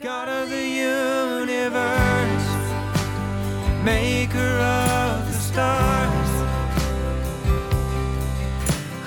[0.00, 2.46] God of the universe,
[3.84, 6.30] maker of the stars.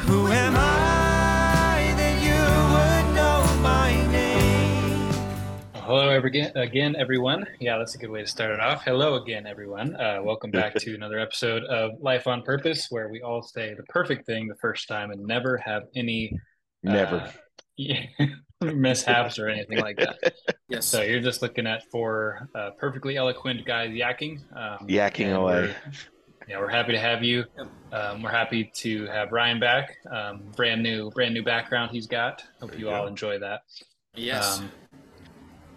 [0.06, 2.38] Who am I that you
[3.10, 5.12] would know my name?
[5.74, 7.48] Hello again, again, everyone.
[7.60, 8.84] Yeah, that's a good way to start it off.
[8.86, 9.96] Hello again, everyone.
[9.96, 13.82] Uh, welcome back to another episode of Life on Purpose, where we all say the
[13.90, 16.38] perfect thing the first time and never have any
[16.84, 17.16] Never.
[17.16, 17.32] uh,
[17.78, 18.06] yeah,
[18.76, 20.34] mishaps or anything like that.
[20.70, 20.86] Yes.
[20.88, 25.54] So you're just looking at four uh, perfectly eloquent guys yakking, um, Yakking away.
[25.62, 25.76] we're-
[26.48, 27.44] Yeah, we're happy to have you.
[27.92, 29.98] Um, we're happy to have Ryan back.
[30.12, 32.44] Um, brand new, brand new background he's got.
[32.60, 33.08] Hope There you you all go.
[33.08, 33.62] enjoy that.
[34.16, 34.60] yes.
[34.60, 34.72] Um,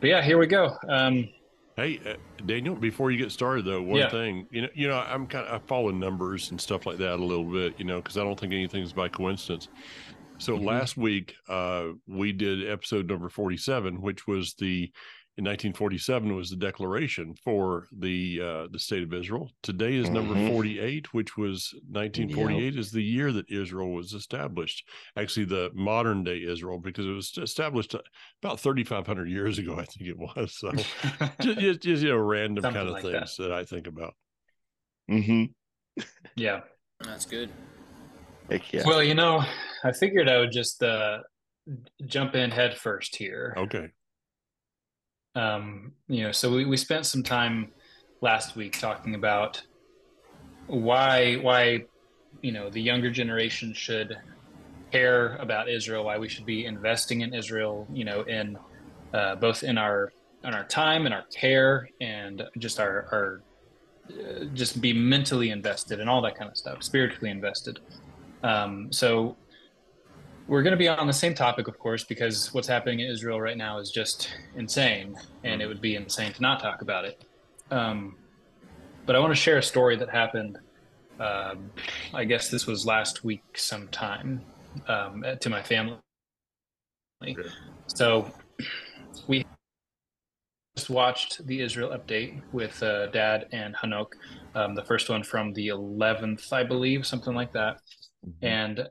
[0.00, 0.76] but yeah, here we go.
[0.88, 1.28] Um,
[1.76, 2.14] Hey, uh,
[2.46, 4.08] Daniel, before you get started though, one Yeah.
[4.08, 7.16] thing, you know, you know, I'm kind of I follow numbers and stuff like that
[7.20, 9.68] a little bit, you know, because I don't think anything's by coincidence.
[10.38, 10.62] So Mm-hmm.
[10.62, 10.66] Mhm.
[10.66, 14.92] last week, uh, we did episode number 47, which was the
[15.38, 19.50] in 1947 was the declaration for the uh, the state of Israel.
[19.62, 20.48] Today is number Mhm.
[20.48, 24.88] 48, which was 1948 is the year that Israel was established.
[25.14, 27.94] Actually, the modern day Israel, because it was established
[28.42, 30.56] about 3,500 years ago, I think it was.
[30.56, 30.72] So
[31.42, 33.52] just, just, just you know random Something kind of like things that.
[33.52, 34.14] I think about.
[35.10, 36.02] Mm-hmm.
[36.34, 36.60] yeah.
[37.00, 37.50] That's good.
[38.50, 38.82] Heck yeah.
[38.86, 39.42] Well, you know,
[39.84, 41.18] I figured I would just uh,
[42.06, 43.54] jump in head first here.
[43.56, 43.90] Okay.
[45.34, 47.72] Um, you know, so we, we spent some time
[48.20, 49.62] last week talking about
[50.66, 51.84] why why
[52.42, 54.16] you know the younger generation should
[54.92, 58.56] care about Israel, why we should be investing in Israel, you know, in
[59.12, 60.12] uh, both in our
[60.44, 63.42] in our time and our care and just our our
[64.10, 67.80] uh, just be mentally invested and all that kind of stuff, spiritually invested.
[68.42, 69.36] Um, so
[70.48, 73.40] we're going to be on the same topic, of course, because what's happening in Israel
[73.40, 77.24] right now is just insane, and it would be insane to not talk about it.
[77.70, 78.16] Um,
[79.06, 80.58] but I want to share a story that happened.
[81.18, 81.70] Um,
[82.14, 84.42] I guess this was last week sometime
[84.86, 85.96] um, to my family.
[87.86, 88.30] So
[89.26, 89.44] we
[90.76, 94.08] just watched the Israel update with uh, Dad and Hanok,
[94.54, 97.80] um, the first one from the 11th, I believe, something like that.
[98.28, 98.46] Mm-hmm.
[98.46, 98.88] And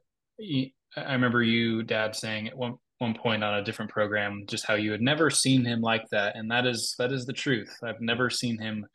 [0.98, 4.76] I remember you, Dad, saying at one one point on a different program just how
[4.76, 7.76] you had never seen him like that, and that is that is the truth.
[7.84, 8.86] I've never seen him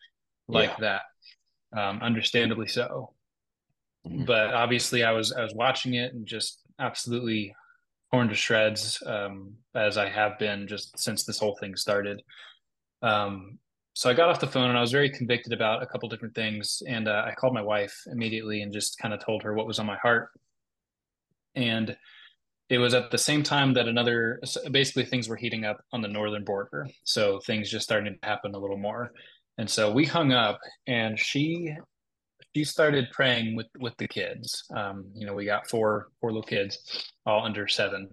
[0.48, 1.02] like that,
[1.76, 3.14] um, understandably so.
[4.06, 4.26] Mhm.
[4.26, 7.54] But obviously, I was I was watching it and just absolutely
[8.10, 12.22] torn to shreds, um, as I have been just since this whole thing started.
[13.02, 13.58] Um,
[13.94, 16.34] so I got off the phone and I was very convicted about a couple different
[16.34, 19.66] things, and uh, I called my wife immediately and just kind of told her what
[19.66, 20.30] was on my heart.
[21.54, 21.96] And
[22.70, 24.40] it was at the same time that another
[24.70, 28.54] basically things were heating up on the northern border so things just started to happen
[28.54, 29.10] a little more.
[29.58, 31.74] And so we hung up and she
[32.54, 34.64] she started praying with with the kids.
[34.74, 36.78] Um you know we got four four little kids
[37.26, 38.08] all under seven.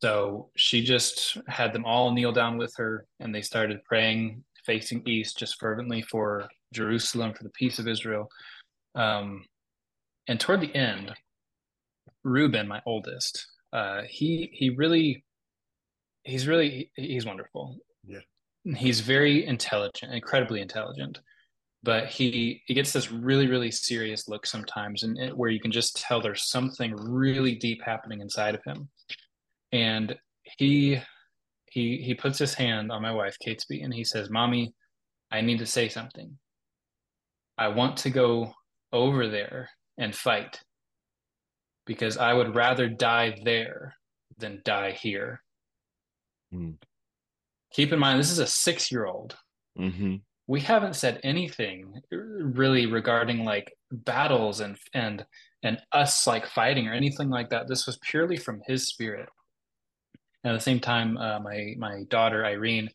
[0.00, 5.02] So she just had them all kneel down with her and they started praying facing
[5.06, 8.28] east just fervently for jerusalem for the peace of israel
[8.94, 9.44] um
[10.28, 11.12] and toward the end
[12.24, 15.24] Reuben, my oldest, uh, he he really,
[16.24, 17.78] he's really he's wonderful.
[18.06, 18.20] Yeah.
[18.76, 21.20] he's very intelligent, incredibly intelligent,
[21.82, 25.72] but he he gets this really really serious look sometimes, and it- where you can
[25.72, 28.88] just tell there's something really deep happening inside of him,
[29.72, 30.16] and
[30.58, 31.00] he
[31.70, 34.74] he he puts his hand on my wife Catesby, and he says, "Mommy,
[35.30, 36.38] I need to say something.
[37.56, 38.52] I want to go
[38.92, 40.60] over there and fight."
[41.88, 43.96] because I would rather die there
[44.36, 45.42] than die here.
[46.52, 46.72] Hmm.
[47.72, 49.36] Keep in mind, this is a six year old.
[49.76, 50.16] Mm-hmm.
[50.46, 55.24] We haven't said anything really regarding like battles and and
[55.62, 57.68] and us like fighting or anything like that.
[57.68, 59.28] This was purely from his spirit.
[60.44, 62.88] And at the same time, uh, my my daughter Irene,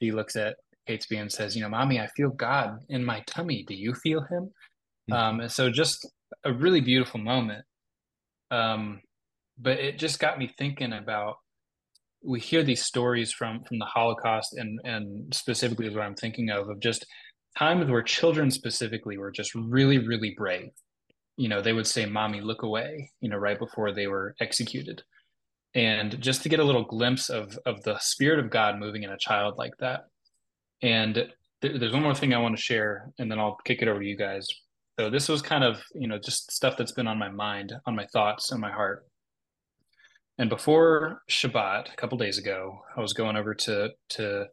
[0.00, 0.56] she looks at
[0.88, 3.64] Catesby and says, "You know, mommy, I feel God in my tummy.
[3.66, 4.50] Do you feel Him?"
[5.08, 5.14] Hmm.
[5.14, 6.06] Um, and so just
[6.44, 7.64] a really beautiful moment.
[8.50, 9.00] Um,
[9.58, 11.36] but it just got me thinking about
[12.22, 16.50] we hear these stories from from the Holocaust and and specifically is what I'm thinking
[16.50, 17.06] of of just
[17.56, 20.70] times where children specifically were just really really brave.
[21.36, 25.02] You know, they would say, "Mommy, look away," you know, right before they were executed.
[25.74, 29.10] And just to get a little glimpse of of the spirit of God moving in
[29.10, 30.04] a child like that.
[30.82, 31.14] And
[31.62, 34.00] th- there's one more thing I want to share, and then I'll kick it over
[34.00, 34.46] to you guys.
[34.98, 37.94] So this was kind of, you know, just stuff that's been on my mind, on
[37.94, 39.06] my thoughts, and my heart.
[40.38, 44.46] And before Shabbat, a couple days ago, I was going over to to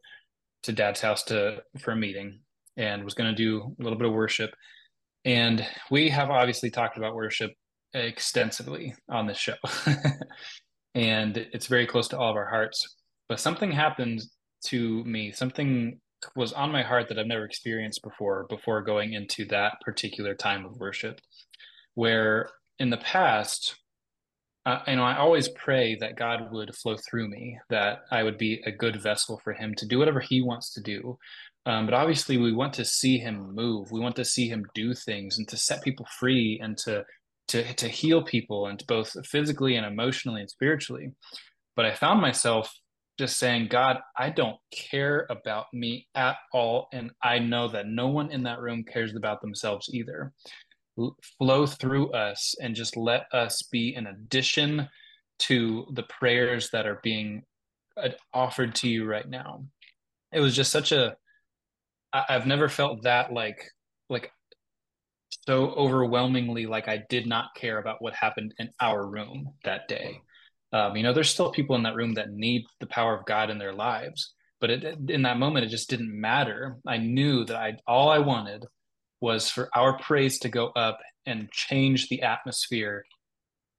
[0.64, 2.40] to dad's house to for a meeting
[2.76, 4.50] and was going to do a little bit of worship.
[5.24, 7.52] And we have obviously talked about worship
[7.94, 9.54] extensively on this show.
[10.96, 12.96] and it's very close to all of our hearts.
[13.28, 14.22] But something happened
[14.68, 16.00] to me, something
[16.34, 20.64] was on my heart that I've never experienced before, before going into that particular time
[20.64, 21.20] of worship,
[21.94, 22.48] where
[22.78, 23.76] in the past,
[24.64, 28.38] uh, you know, I always pray that God would flow through me, that I would
[28.38, 31.18] be a good vessel for Him to do whatever He wants to do.
[31.66, 33.92] Um, but obviously, we want to see Him move.
[33.92, 37.04] We want to see Him do things and to set people free and to
[37.48, 41.12] to to heal people and both physically and emotionally and spiritually.
[41.74, 42.72] But I found myself
[43.18, 48.08] just saying, God, I don't care about me at all, and I know that no
[48.08, 50.32] one in that room cares about themselves either
[51.38, 54.88] flow through us and just let us be an addition
[55.38, 57.42] to the prayers that are being
[58.02, 59.62] uh, offered to you right now
[60.32, 61.16] it was just such a
[62.12, 63.70] i've never felt that like
[64.08, 64.30] like
[65.46, 70.20] so overwhelmingly like i did not care about what happened in our room that day
[70.72, 73.50] um, you know there's still people in that room that need the power of god
[73.50, 77.56] in their lives but it, in that moment it just didn't matter i knew that
[77.56, 78.64] i all i wanted
[79.20, 83.04] was for our praise to go up and change the atmosphere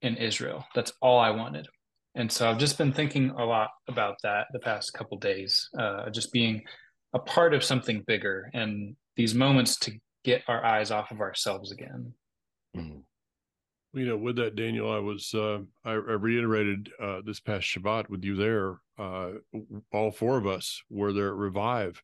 [0.02, 0.64] in Israel.
[0.74, 1.66] That's all I wanted.
[2.14, 6.10] And so I've just been thinking a lot about that the past couple days, uh,
[6.10, 6.62] just being
[7.12, 9.92] a part of something bigger and these moments to
[10.24, 12.12] get our eyes off of ourselves again.
[12.76, 12.98] Mm-hmm.
[13.98, 18.08] You know, with that, Daniel, I was uh, I, I reiterated uh, this past Shabbat
[18.10, 18.76] with you there.
[18.98, 19.38] Uh,
[19.92, 22.02] all four of us were there at Revive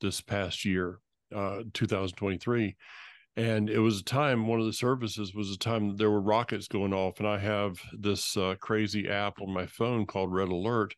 [0.00, 1.00] this past year,
[1.34, 2.76] uh, 2023
[3.38, 6.66] and it was a time one of the services was a time there were rockets
[6.66, 10.94] going off and i have this uh, crazy app on my phone called red alert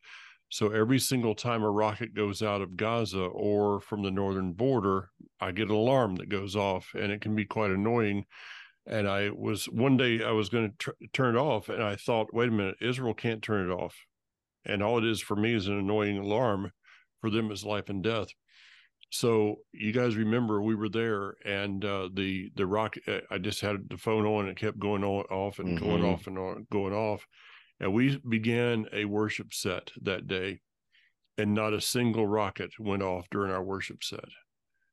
[0.51, 5.09] so every single time a rocket goes out of gaza or from the northern border
[5.39, 8.25] i get an alarm that goes off and it can be quite annoying
[8.85, 11.95] and i was one day i was going to tr- turn it off and i
[11.95, 13.95] thought wait a minute israel can't turn it off
[14.65, 16.71] and all it is for me is an annoying alarm
[17.19, 18.27] for them is life and death
[19.11, 22.95] so you guys remember we were there, and uh, the the rock.
[23.05, 25.85] Uh, I just had the phone on; and it kept going on, off, and mm-hmm.
[25.85, 27.27] going off and on, going off.
[27.81, 30.61] And we began a worship set that day,
[31.37, 34.29] and not a single rocket went off during our worship set.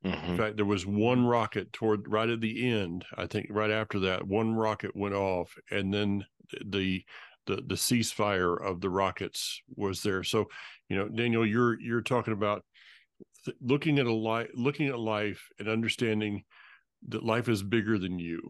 [0.04, 0.30] Mm-hmm.
[0.30, 3.04] In fact, there was one rocket toward right at the end.
[3.16, 6.24] I think right after that, one rocket went off, and then
[6.64, 7.04] the
[7.46, 10.24] the the ceasefire of the rockets was there.
[10.24, 10.46] So,
[10.88, 12.64] you know, Daniel, you're you're talking about
[13.60, 16.44] looking at a life looking at life and understanding
[17.08, 18.40] that life is bigger than you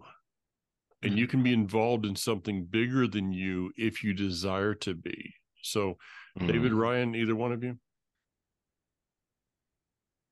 [1.02, 1.18] and mm-hmm.
[1.18, 5.96] you can be involved in something bigger than you if you desire to be so
[6.38, 6.46] mm-hmm.
[6.46, 7.78] david ryan either one of you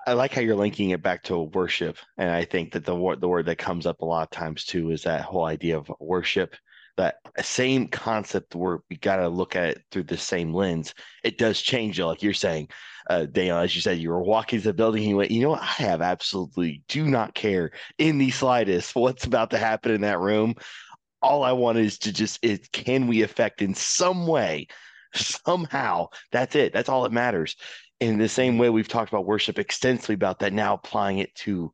[0.09, 3.21] I like how you're linking it back to worship, and I think that the word
[3.21, 5.91] the word that comes up a lot of times too is that whole idea of
[5.99, 6.55] worship
[6.97, 10.95] that same concept where we got to look at it through the same lens.
[11.23, 12.69] It does change, like you're saying,
[13.09, 15.51] uh, Daniel, as you said, you were walking to the building you went, you know
[15.51, 15.63] what?
[15.63, 20.19] I have absolutely do not care in the slightest what's about to happen in that
[20.19, 20.55] room.
[21.23, 24.67] All I want is to just, it, can we affect in some way,
[25.15, 26.09] somehow?
[26.33, 26.73] That's it.
[26.73, 27.57] That's all that matters.
[28.01, 31.73] In the same way, we've talked about worship extensively about that, now applying it to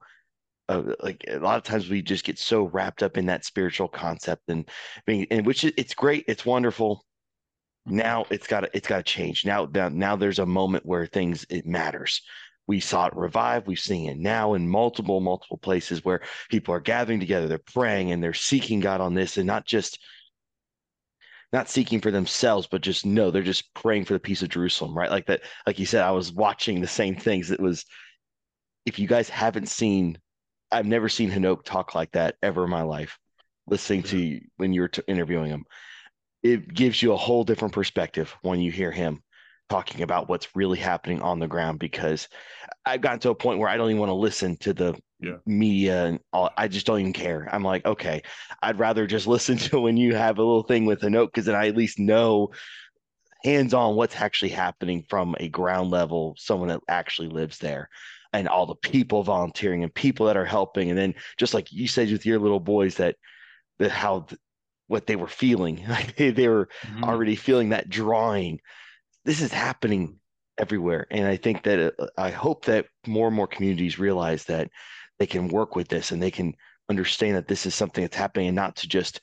[0.73, 3.89] uh, like a lot of times we just get so wrapped up in that spiritual
[3.89, 4.69] concept and
[5.07, 7.05] being and which it's great it's wonderful.
[7.87, 9.45] Now it's got it's got to change.
[9.45, 12.23] Now, now now there's a moment where things it matters.
[12.69, 16.81] We saw it revive we've seen it now in multiple multiple places where people are
[16.81, 19.99] gathering together they're praying and they're seeking god on this and not just
[21.53, 24.97] not seeking for themselves but just no they're just praying for the peace of jerusalem
[24.97, 25.11] right?
[25.11, 27.51] Like that like you said i was watching the same things.
[27.51, 27.85] It was
[28.87, 30.19] if you guys haven't seen
[30.73, 33.19] I've never seen Hanoch talk like that ever in my life.
[33.69, 35.65] Listening to you when you're t- interviewing him,
[36.43, 39.23] it gives you a whole different perspective when you hear him
[39.69, 41.79] talking about what's really happening on the ground.
[41.79, 42.29] Because
[42.85, 45.37] I've gotten to a point where I don't even want to listen to the yeah.
[45.47, 46.51] media and all.
[46.57, 47.49] I just don't even care.
[47.53, 48.23] I'm like, okay,
[48.63, 51.55] I'd rather just listen to when you have a little thing with Hanoch because then
[51.55, 52.51] I at least know
[53.45, 57.89] hands on what's actually happening from a ground level, someone that actually lives there
[58.33, 60.89] and all the people volunteering and people that are helping.
[60.89, 63.17] And then just like you said with your little boys that
[63.79, 64.27] that how
[64.87, 65.85] what they were feeling
[66.17, 67.05] they were mm-hmm.
[67.05, 68.61] already feeling that drawing.
[69.25, 70.19] This is happening
[70.59, 71.07] everywhere.
[71.11, 74.71] And i think that uh, i hope that more and more communities realize that
[75.19, 76.55] they can work with this and they can
[76.89, 79.21] understand that this is something that's happening and not to just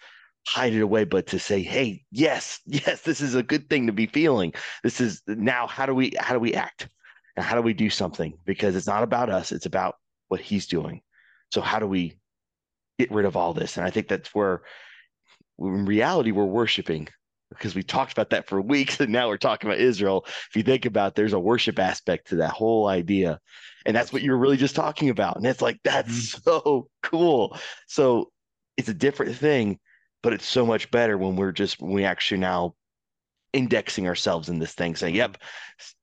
[0.47, 3.93] hide it away but to say hey yes yes this is a good thing to
[3.93, 4.53] be feeling.
[4.83, 6.89] This is now how do we how do we act
[7.35, 8.33] And how do we do something?
[8.45, 9.95] Because it's not about us, it's about
[10.27, 11.01] what he's doing.
[11.51, 12.17] So how do we
[12.97, 13.77] get rid of all this?
[13.77, 14.61] And I think that's where
[15.57, 17.07] in reality we're worshiping
[17.49, 20.25] because we talked about that for weeks and now we're talking about Israel.
[20.49, 23.39] If you think about it, there's a worship aspect to that whole idea.
[23.85, 25.37] And that's what you were really just talking about.
[25.37, 26.49] And it's like that's mm-hmm.
[26.49, 27.57] so cool.
[27.87, 28.31] So
[28.77, 29.79] it's a different thing,
[30.21, 32.75] but it's so much better when we're just when we actually now
[33.53, 35.37] indexing ourselves in this thing, saying, Yep,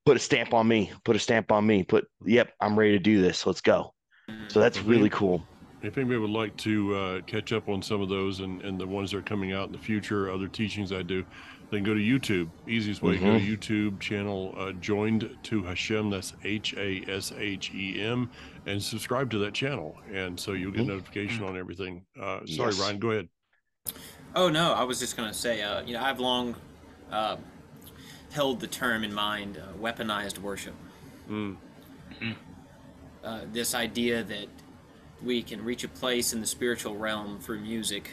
[0.05, 2.99] put a stamp on me, put a stamp on me, put yep, I'm ready to
[2.99, 3.47] do this.
[3.47, 3.93] Let's go.
[4.49, 5.47] So that's really cool.
[5.83, 8.87] If anybody would like to uh, catch up on some of those and, and the
[8.87, 11.25] ones that are coming out in the future, other teachings I do,
[11.71, 12.49] then go to YouTube.
[12.67, 13.25] Easiest way, mm-hmm.
[13.25, 13.53] go to mm-hmm.
[13.53, 16.11] YouTube channel uh, Joined to Hashem.
[16.11, 18.31] That's H A S H E M,
[18.67, 20.91] and subscribe to that channel, and so you'll get mm-hmm.
[20.91, 22.05] notification on everything.
[22.21, 22.81] Uh, sorry, yes.
[22.81, 23.29] Ryan, go ahead.
[24.35, 26.55] Oh no, I was just going to say, uh, you know, I've long
[27.11, 27.37] uh,
[28.31, 30.75] held the term in mind, uh, weaponized worship.
[31.29, 31.57] Mm.
[33.25, 34.47] Uh, this idea that
[35.23, 38.11] we can reach a place in the spiritual realm through music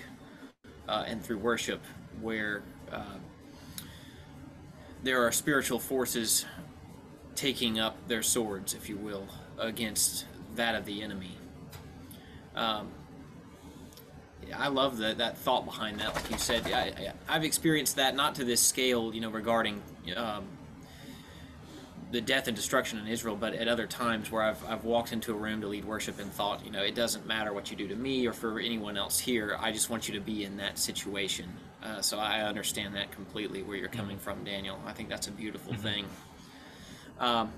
[0.87, 1.81] uh, and through worship
[2.21, 3.17] where uh,
[5.03, 6.45] there are spiritual forces
[7.35, 11.37] taking up their swords, if you will, against that of the enemy.
[12.55, 12.91] Um,
[14.57, 16.15] I love the, that thought behind that.
[16.15, 19.81] Like you said, I, have experienced that not to this scale, you know, regarding
[20.15, 20.45] um,
[22.11, 25.33] the death and destruction in Israel, but at other times where I've, I've walked into
[25.33, 27.87] a room to lead worship and thought, you know, it doesn't matter what you do
[27.87, 29.57] to me or for anyone else here.
[29.59, 31.51] I just want you to be in that situation.
[31.81, 34.79] Uh, so I understand that completely where you're coming from, Daniel.
[34.85, 35.81] I think that's a beautiful mm-hmm.
[35.81, 36.05] thing.
[37.19, 37.51] Um,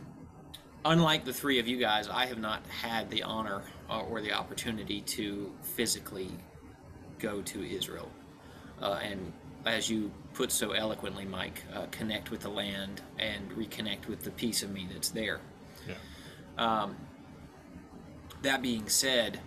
[0.85, 4.31] unlike the three of you guys, I have not had the honor uh, or the
[4.31, 6.31] opportunity to physically
[7.27, 8.10] go to Israel
[8.82, 9.34] uh, and
[9.65, 14.32] as you put so eloquently, Mike, uh, connect with the land and reconnect with the
[14.32, 15.39] piece of me that's there.
[15.88, 15.96] Yeah.
[16.58, 16.96] Um,
[18.44, 19.39] that being said,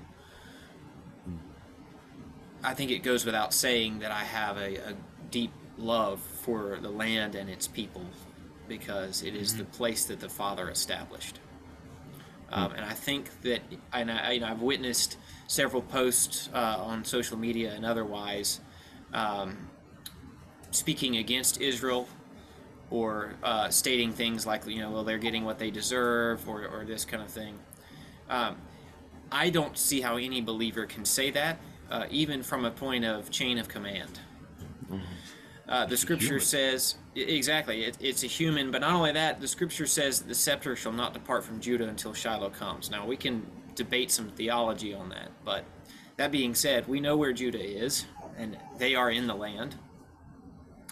[2.65, 4.95] I think it goes without saying that I have a, a
[5.31, 8.05] deep love for the land and its people
[8.67, 9.59] because it is mm-hmm.
[9.59, 11.39] the place that the Father established.
[12.51, 13.61] Um, and I think that,
[13.93, 15.17] and I, you know, I've witnessed
[15.49, 18.61] several posts uh, on social media and otherwise
[19.13, 19.57] um,
[20.71, 22.07] speaking against Israel
[22.91, 26.85] or uh, stating things like, you know, well, they're getting what they deserve or, or
[26.85, 27.59] this kind of thing.
[28.31, 28.57] Um,
[29.33, 31.59] I don't see how any believer can say that,
[31.91, 34.21] uh, even from a point of chain of command.
[34.85, 35.03] Mm-hmm.
[35.69, 39.87] Uh, the scripture says, exactly, it, it's a human, but not only that, the scripture
[39.87, 42.91] says the scepter shall not depart from Judah until Shiloh comes.
[42.91, 43.47] Now, we can
[43.79, 45.65] debate some theology on that, but
[46.17, 48.05] that being said, we know where Judah is,
[48.37, 49.77] and they are in the land.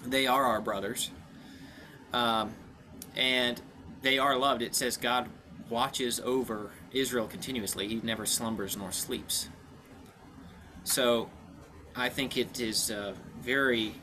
[0.04, 1.10] They are our brothers.
[2.12, 2.54] Um,
[3.16, 3.60] and
[4.02, 4.62] they are loved.
[4.62, 5.28] It says God
[5.68, 7.88] watches over Israel continuously.
[7.88, 9.48] He never slumbers nor sleeps.
[10.84, 11.28] So
[11.96, 13.94] I think it is uh, very,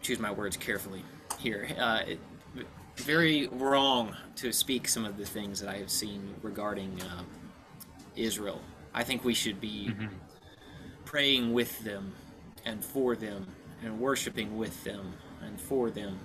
[0.00, 1.02] choose my words carefully
[1.40, 2.20] here, uh, it,
[2.96, 7.22] very wrong to speak some of the things that I have seen regarding uh,
[8.16, 8.60] Israel.
[8.92, 10.06] I think we should be mm-hmm.
[11.04, 12.14] praying with them
[12.64, 13.46] and for them
[13.82, 16.18] and worshiping with them and for them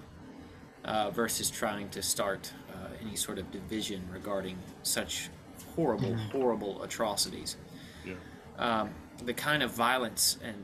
[0.86, 5.30] uh, versus trying to start uh, any sort of division regarding such
[5.76, 6.38] horrible, mm-hmm.
[6.38, 7.58] horrible atrocities.
[8.06, 8.14] Yeah.
[8.58, 8.92] Um,
[9.26, 10.56] the kind of violence and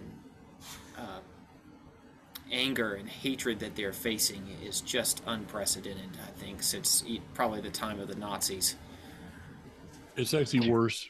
[0.98, 1.20] uh,
[2.52, 8.00] anger and hatred that they're facing is just unprecedented, I think, since probably the time
[8.00, 8.76] of the Nazis.
[10.16, 11.10] It's actually worse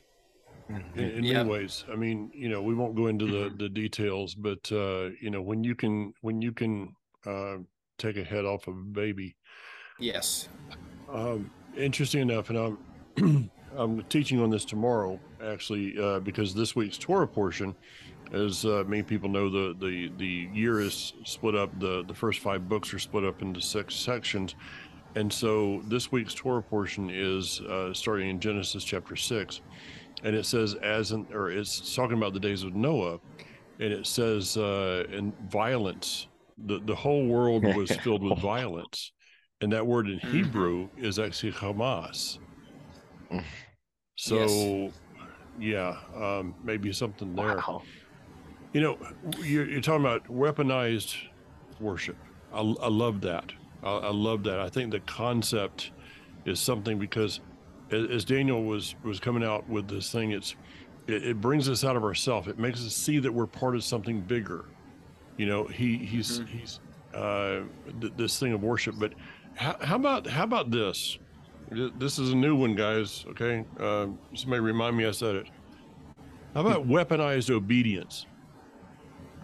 [0.69, 0.99] Mm-hmm.
[0.99, 1.35] in, in yep.
[1.35, 1.85] many ways.
[1.91, 3.57] I mean, you know, we won't go into the mm-hmm.
[3.57, 7.57] the details, but uh, you know, when you can when you can uh,
[7.97, 9.35] take a head off of a baby.
[9.99, 10.49] Yes.
[11.11, 12.57] Um, interesting enough, and
[13.17, 17.75] I'm I'm teaching on this tomorrow actually uh, because this week's Torah portion,
[18.33, 21.77] as uh, many people know, the the the year is split up.
[21.79, 24.55] the The first five books are split up into six sections.
[25.15, 29.61] And so this week's Torah portion is uh, starting in Genesis chapter six,
[30.23, 33.19] and it says as in, or it's talking about the days of Noah,
[33.79, 36.27] and it says uh, in violence.
[36.65, 39.11] The the whole world was filled with violence,
[39.61, 40.31] and that word in mm-hmm.
[40.31, 42.39] Hebrew is actually Hamas.
[44.17, 44.93] So, yes.
[45.59, 47.57] yeah, um, maybe something there.
[47.57, 47.83] Wow.
[48.75, 48.97] You know,
[49.41, 51.15] you're, you're, talking about weaponized
[51.79, 52.17] worship.
[52.53, 53.53] I, I love that.
[53.81, 54.59] I, I love that.
[54.59, 55.91] I think the concept
[56.43, 57.39] is something because
[57.89, 60.57] as Daniel was was coming out with this thing, it's
[61.07, 62.49] it, it brings us out of ourselves.
[62.49, 64.65] It makes us see that we're part of something bigger.
[65.37, 66.57] You know, he he's mm-hmm.
[66.57, 66.81] he's
[67.13, 67.61] uh,
[68.01, 69.13] th- this thing of worship, but
[69.53, 71.17] How, how about how about this?
[71.71, 73.23] This is a new one, guys.
[73.29, 75.47] Okay, uh, somebody remind me I said it.
[76.53, 78.25] How about weaponized obedience?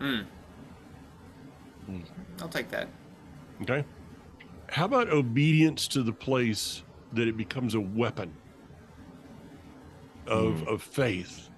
[0.01, 0.21] Hmm.
[2.41, 2.87] I'll take that.
[3.61, 3.85] Okay.
[4.69, 6.81] How about obedience to the place
[7.13, 8.33] that it becomes a weapon
[10.27, 10.67] of Mm.
[10.67, 11.49] of faith?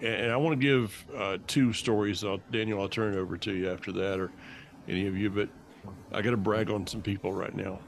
[0.00, 2.24] And, I want to give uh, two stories.
[2.24, 4.30] I'll, Daniel, I'll turn it over to you after that, or
[4.88, 5.30] any of you.
[5.30, 5.48] But
[6.12, 7.80] I got to brag on some people right now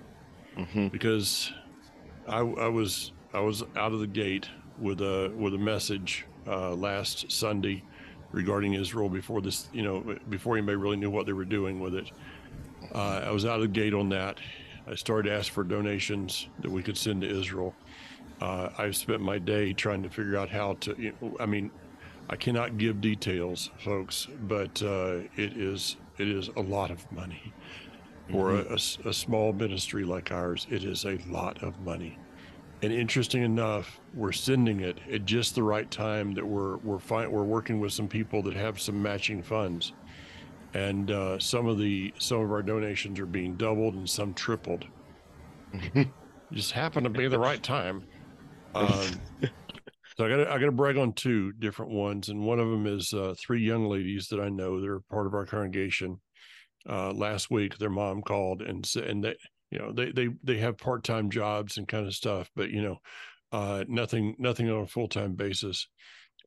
[0.57, 0.91] Mhm.
[0.93, 1.53] because
[2.29, 4.49] I, I was I was out of the gate
[4.79, 7.83] with a with a message uh, last Sunday
[8.37, 11.95] regarding Israel before this, you know, before anybody really knew what they were doing with
[11.95, 12.11] it.
[12.95, 14.38] Uh, I was out of the gate on that.
[14.87, 17.75] I started to ask for donations that we could send to Israel.
[18.43, 20.95] Uh, I spent my day trying to figure out how to.
[20.99, 21.71] You know, I mean,
[22.28, 27.55] I cannot give details, folks, but uh, it is it is a lot of money
[28.31, 30.66] for a a small ministry like ours.
[30.71, 32.19] It is a lot of money.
[32.83, 37.26] And interesting enough, we're sending it at just the right time that we're we're fi-
[37.26, 39.95] we're working with some people that have some matching funds,
[40.75, 44.85] and uh, some of the some of our donations are being doubled and some tripled.
[46.52, 48.04] just happened to be the right time.
[48.75, 49.21] Um,
[50.16, 52.87] so I got I got to brag on two different ones, and one of them
[52.87, 56.21] is uh, three young ladies that I know that are part of our congregation.
[56.88, 59.35] Uh, last week, their mom called and said, and they
[59.76, 62.83] you know they they they have part time jobs and kind of stuff, but you
[62.83, 62.99] know,
[63.52, 65.87] uh, nothing nothing on a full time basis.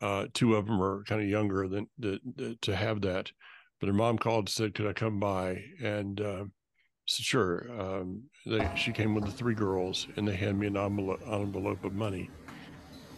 [0.02, 3.32] Uh, two of them are kind of younger than the, the, to have that,
[3.80, 6.46] but their mom called and said, "Could I come by?" And uh,
[7.06, 10.78] said, "Sure." Um, they, she came with the three girls, and they handed me an
[10.78, 12.32] envelope, envelope of money,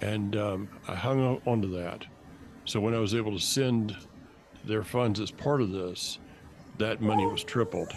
[0.01, 2.05] and um, I hung on onto that.
[2.65, 3.95] So when I was able to send
[4.65, 6.19] their funds as part of this,
[6.79, 7.93] that money was tripled.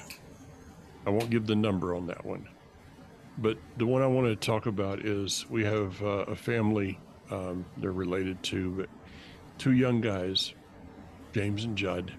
[1.07, 2.49] I won't give the number on that one.
[3.39, 6.99] But the one I want to talk about is we have uh, a family
[7.31, 8.89] um, they're related to, but
[9.59, 10.55] two young guys,
[11.33, 12.13] James and Judd.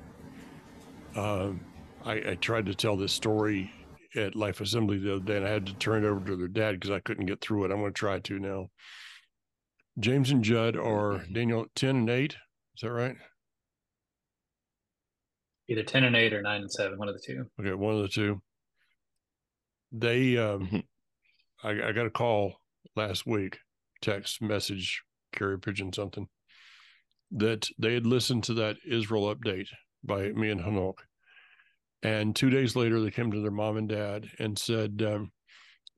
[1.16, 1.62] Um,
[2.04, 3.72] I, I tried to tell this story
[4.16, 6.48] at Life Assembly the other day, and I had to turn it over to their
[6.48, 7.72] dad because I couldn't get through it.
[7.72, 8.68] I'm going to try to now.
[10.00, 12.34] James and Judd are Daniel 10 and 8.
[12.34, 12.38] Is
[12.82, 13.16] that right?
[15.68, 17.46] Either ten and eight or nine and seven, one of the two.
[17.60, 18.40] Okay, one of the two.
[19.92, 20.88] They, um, Mhm.
[21.64, 22.62] I, I got a call
[22.96, 23.60] last week,
[24.02, 26.28] text message, carrier pigeon, something,
[27.32, 29.70] that they had listened to that Israel update
[30.04, 31.00] by me and Hanok.
[32.04, 35.32] And two days later, they came to their mom and dad and said, um,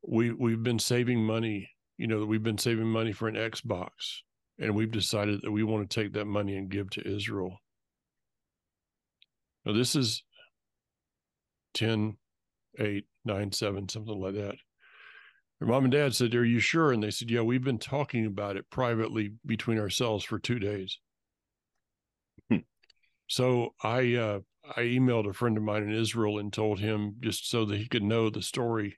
[0.01, 1.69] "We we've been saving money.
[1.97, 4.21] You know, we've been saving money for an Xbox,
[4.57, 7.61] and we've decided that we want to take that money and give to Israel."
[9.65, 10.23] Now, this is
[11.73, 12.17] 10,
[12.79, 14.55] 8, 9, 7, something like that.
[15.59, 16.91] Their mom and dad said, Are you sure?
[16.91, 20.99] And they said, Yeah, we've been talking about it privately between ourselves for two days.
[22.49, 22.57] Hmm.
[23.27, 24.39] So I uh,
[24.75, 27.87] I emailed a friend of mine in Israel and told him just so that he
[27.87, 28.97] could know the story.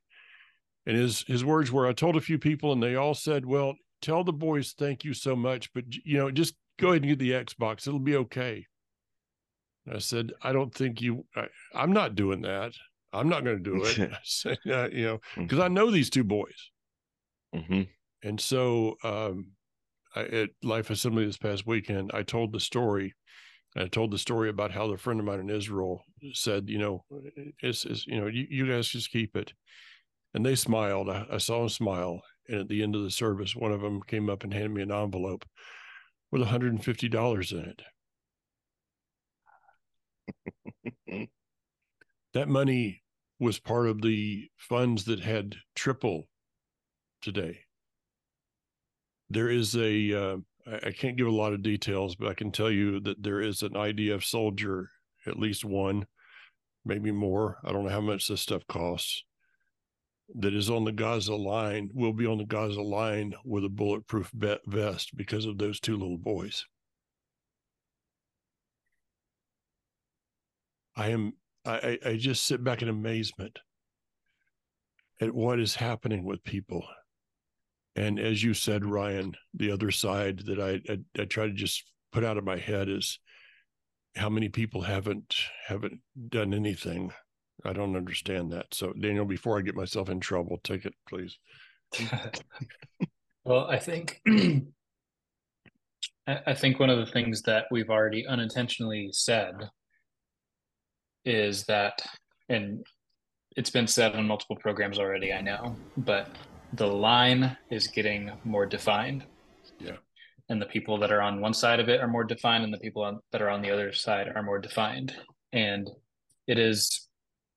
[0.86, 3.76] And his his words were, I told a few people and they all said, Well,
[4.02, 7.20] tell the boys thank you so much, but you know, just go ahead and get
[7.20, 7.88] the Xbox.
[7.88, 8.66] It'll be okay.
[9.92, 12.74] I said, I don't think you, I, I'm not doing that.
[13.14, 14.12] I'm not going to do it.
[14.72, 16.72] Uh, you know, because I know these two boys.
[17.56, 17.88] Mhm.
[18.24, 19.48] And so um,
[20.16, 23.14] I, at Life Assembly this past weekend, I told the story.
[23.76, 27.06] I told the story about how the friend of mine in Israel said, you know,
[27.62, 29.54] it's, it's you know, you, you guys just keep it.
[30.34, 31.10] And they smiled.
[31.10, 32.22] I, I saw them smile.
[32.48, 34.82] And at the end of the service, one of them came up and handed me
[34.82, 35.46] an envelope
[36.32, 37.74] with $150 in
[41.08, 41.30] it.
[42.34, 43.02] that money
[43.40, 46.28] was part of the funds that had triple
[47.22, 47.60] today.
[49.30, 50.38] There is a, uh,
[50.84, 53.62] I, can't give a lot of details, but I can tell you that there is
[53.62, 54.90] an IDF soldier,
[55.26, 56.06] at least one,
[56.84, 57.60] maybe more.
[57.64, 59.24] I don't know how much this stuff costs.
[60.36, 64.32] That is on the Gaza line, will be on the Gaza line with a bulletproof
[64.68, 66.66] vest because of those two little boys.
[70.96, 71.34] I am
[71.76, 73.60] I, I just sit back in amazement
[75.22, 76.86] at what is happening with people.
[77.96, 81.84] And as you said, Ryan, the other side that I, I I try to just
[82.12, 83.20] put out of my head is
[84.16, 85.36] how many people haven't
[85.68, 87.12] haven't done anything.
[87.66, 88.68] I don't understand that.
[88.74, 91.38] So Daniel, before I get myself in trouble, take it, please.
[93.44, 94.22] well, I think
[96.28, 99.56] I think one of the things that we've already unintentionally said
[101.30, 102.02] is that,
[102.50, 102.86] and
[103.56, 106.30] it's been said on multiple programs already, I know, but
[106.74, 109.26] the line is getting more defined.
[109.80, 109.98] Yeah.
[110.50, 112.80] And the people that are on one side of it are more defined, and the
[112.80, 115.16] people on, that are on the other side are more defined.
[115.54, 115.90] And
[116.48, 117.08] it is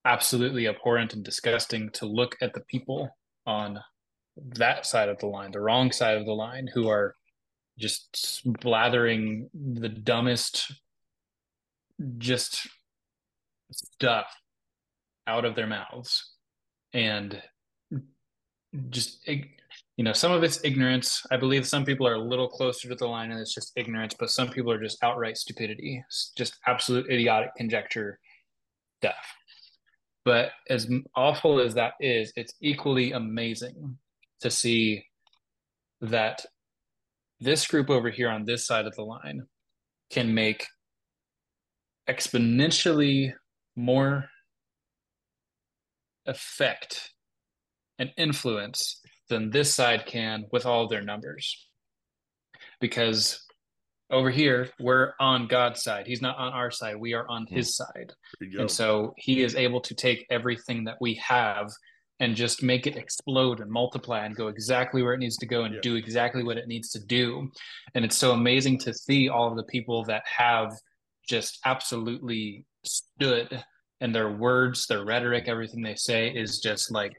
[0.05, 3.09] absolutely abhorrent and disgusting to look at the people
[3.47, 3.81] on
[4.37, 7.15] that side of the line, the wrong side of the line, who are
[7.79, 10.73] just blathering the dumbest,
[12.19, 12.69] just
[13.73, 14.27] stuff
[15.27, 16.35] out of their mouths.
[16.93, 17.41] And
[18.91, 21.25] just, you know, some of it's ignorance.
[21.31, 24.15] I believe some people are a little closer to the line and it's just ignorance,
[24.19, 26.05] but some people are just outright stupidity,
[26.37, 28.19] just absolute idiotic conjecture
[29.01, 29.15] stuff.
[30.25, 33.99] But as awful as that is, it's equally amazing
[34.41, 35.05] to see
[36.01, 36.45] that
[37.41, 39.47] this group over here on this side of the line
[40.11, 40.67] can make
[42.09, 43.33] exponentially
[43.77, 44.29] more
[46.27, 47.13] effect
[47.99, 51.69] and influence than this side can with all their numbers.
[52.81, 53.45] Because
[54.11, 56.07] over here, we're on God's side.
[56.07, 56.97] He's not on our side.
[56.97, 58.13] We are on his side.
[58.59, 61.71] And so he is able to take everything that we have
[62.21, 65.65] and just make it explode and multiply and go exactly where it needs to go
[65.65, 65.81] and yeah.
[65.83, 67.51] do exactly what it needs to do.
[67.95, 70.73] And it's so amazing to see all of the people that have
[71.29, 73.65] just absolutely stood
[74.01, 77.13] and their words, their rhetoric, everything they say is just like,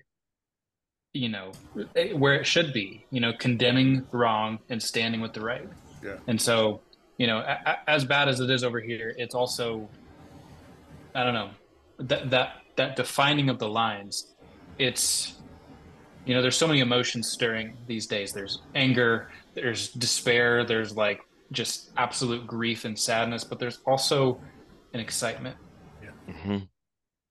[1.14, 1.52] you know,
[1.96, 5.68] eh, where it should be, you know, condemning wrong and standing with the right.
[6.04, 6.16] Yeah.
[6.28, 6.82] And so,
[7.18, 9.88] you know, a- as bad as it is over here, it's also,
[11.16, 11.52] I don't know,
[12.00, 14.34] that that that defining of the lines
[14.80, 15.36] it's
[16.26, 21.22] you know there's so many emotions stirring these days there's anger there's despair there's like
[21.52, 24.42] just absolute grief and sadness but there's also
[24.94, 25.58] an excitement
[26.02, 26.10] yeah.
[26.34, 26.58] mm-hmm.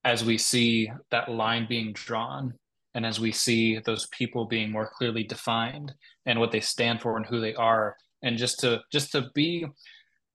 [0.04, 2.54] as we see that line being drawn
[2.94, 5.92] and as we see those people being more clearly defined
[6.26, 9.66] and what they stand for and who they are and just to just to be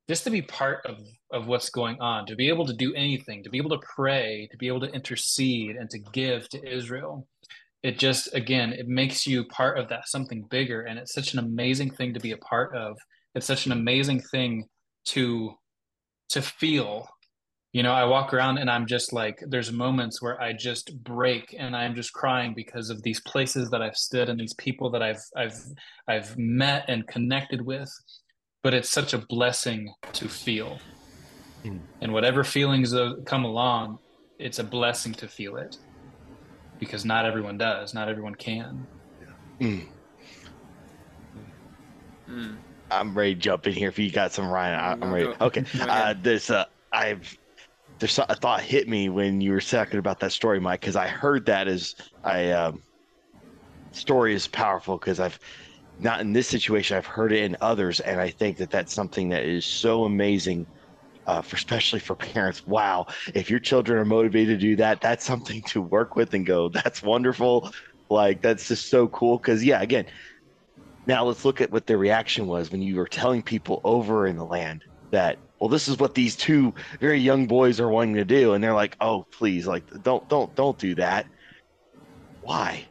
[0.07, 0.97] just to be part of
[1.31, 4.47] of what's going on to be able to do anything to be able to pray
[4.51, 7.27] to be able to intercede and to give to israel
[7.83, 11.39] it just again it makes you part of that something bigger and it's such an
[11.39, 12.97] amazing thing to be a part of
[13.35, 14.65] it's such an amazing thing
[15.05, 15.53] to
[16.29, 17.07] to feel
[17.73, 21.55] you know i walk around and i'm just like there's moments where i just break
[21.57, 25.03] and i'm just crying because of these places that i've stood and these people that
[25.03, 25.59] i've i've
[26.07, 27.91] i've met and connected with
[28.67, 30.79] but it's such a blessing to feel.
[31.63, 31.79] Mm.
[32.01, 32.93] And whatever feelings
[33.25, 33.99] come along,
[34.39, 35.77] it's a blessing to feel it
[36.77, 38.85] because not everyone does, not everyone can.
[39.61, 39.85] Mm.
[42.29, 42.57] Mm.
[42.91, 43.87] I'm ready to jump in here.
[43.87, 45.33] If you got some Ryan, I, am ready.
[45.39, 47.37] Okay, uh, this uh, I've
[47.99, 51.07] there's a thought hit me when you were talking about that story, Mike, because I
[51.07, 52.81] heard that as I um,
[53.91, 55.39] story is powerful because I've
[55.99, 56.95] not in this situation.
[56.97, 60.67] I've heard it in others, and I think that that's something that is so amazing,
[61.25, 62.67] uh, for especially for parents.
[62.67, 66.45] Wow, if your children are motivated to do that, that's something to work with and
[66.45, 66.69] go.
[66.69, 67.71] That's wonderful.
[68.09, 69.37] Like that's just so cool.
[69.37, 70.05] Because yeah, again,
[71.07, 74.37] now let's look at what the reaction was when you were telling people over in
[74.37, 78.25] the land that well this is what these two very young boys are wanting to
[78.25, 81.25] do and they're like oh please like don't don't don't do that
[82.41, 82.85] why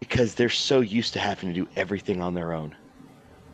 [0.00, 2.74] because they're so used to having to do everything on their own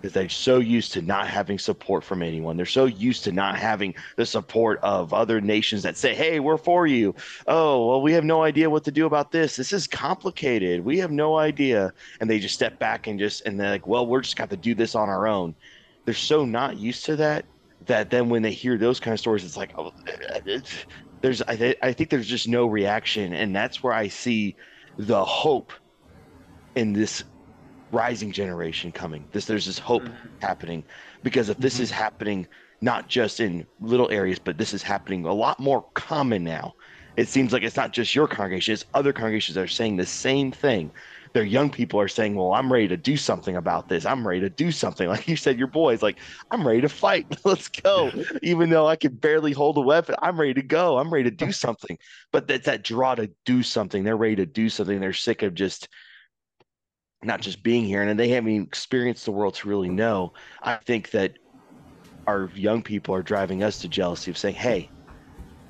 [0.02, 2.56] because they're so used to not having support from anyone.
[2.56, 6.56] They're so used to not having the support of other nations that say, "Hey, we're
[6.56, 7.14] for you."
[7.46, 9.54] Oh, well, we have no idea what to do about this.
[9.54, 10.84] This is complicated.
[10.84, 14.06] We have no idea, and they just step back and just and they're like, "Well,
[14.06, 15.54] we're just got to do this on our own."
[16.04, 17.46] They're so not used to that
[17.86, 19.92] that then when they hear those kind of stories, it's like, "Oh,
[20.46, 20.86] it's,
[21.20, 24.56] there's." I, th- I think there's just no reaction, and that's where I see
[24.98, 25.72] the hope
[26.74, 27.24] in this
[27.90, 29.24] rising generation coming.
[29.32, 30.38] This there's this hope mm-hmm.
[30.40, 30.84] happening
[31.22, 31.82] because if this mm-hmm.
[31.84, 32.46] is happening
[32.80, 36.74] not just in little areas, but this is happening a lot more common now.
[37.16, 40.06] It seems like it's not just your congregation; it's other congregations that are saying the
[40.06, 40.90] same thing.
[41.34, 44.04] Their young people are saying, "Well, I'm ready to do something about this.
[44.04, 46.18] I'm ready to do something." Like you said, your boys like,
[46.50, 47.26] "I'm ready to fight.
[47.44, 50.98] Let's go." Even though I can barely hold a weapon, I'm ready to go.
[50.98, 51.98] I'm ready to do something.
[52.32, 54.04] But that's that draw to do something.
[54.04, 55.00] They're ready to do something.
[55.00, 55.88] They're sick of just
[57.22, 61.10] not just being here and they haven't experienced the world to really know i think
[61.10, 61.38] that
[62.26, 64.92] our young people are driving us to jealousy of saying hey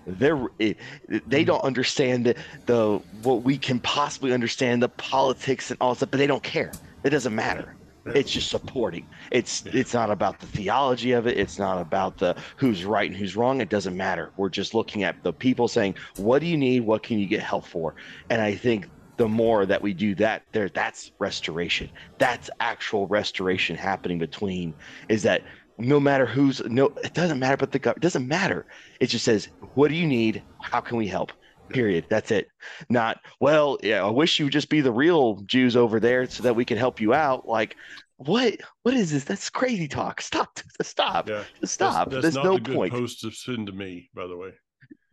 [0.07, 1.45] they're they mm-hmm.
[1.45, 2.35] don't understand the,
[2.67, 6.73] the what we can possibly understand the politics and all that but they don't care
[7.05, 9.07] it doesn't matter It's just supporting.
[9.31, 11.39] It's it's not about the theology of it.
[11.39, 13.61] It's not about the who's right and who's wrong.
[13.61, 14.33] It doesn't matter.
[14.37, 16.81] We're just looking at the people saying, "What do you need?
[16.81, 17.95] What can you get help for?"
[18.29, 18.89] And I think
[19.19, 21.91] the more that we do that, there that's restoration.
[22.19, 24.75] That's actual restoration happening between.
[25.09, 25.43] Is that
[25.83, 27.57] no matter who's no, it doesn't matter.
[27.57, 28.67] But the gov- it doesn't matter.
[29.01, 30.43] It just says, "What do you need?
[30.61, 31.33] How can we help?"
[31.69, 32.05] Period.
[32.11, 32.49] That's it.
[32.91, 33.79] Not well.
[33.83, 36.65] Yeah, I wish you would just be the real Jews over there so that we
[36.65, 37.49] can help you out.
[37.49, 37.77] Like,
[38.17, 38.57] what?
[38.83, 39.25] What is this?
[39.25, 40.21] That's crazy talk.
[40.21, 40.61] Stop.
[40.83, 41.29] Stop.
[41.29, 41.45] Yeah.
[41.65, 42.11] Stop.
[42.11, 42.93] That's, that's There's not no the good point.
[42.93, 44.51] post to send to me, by the way.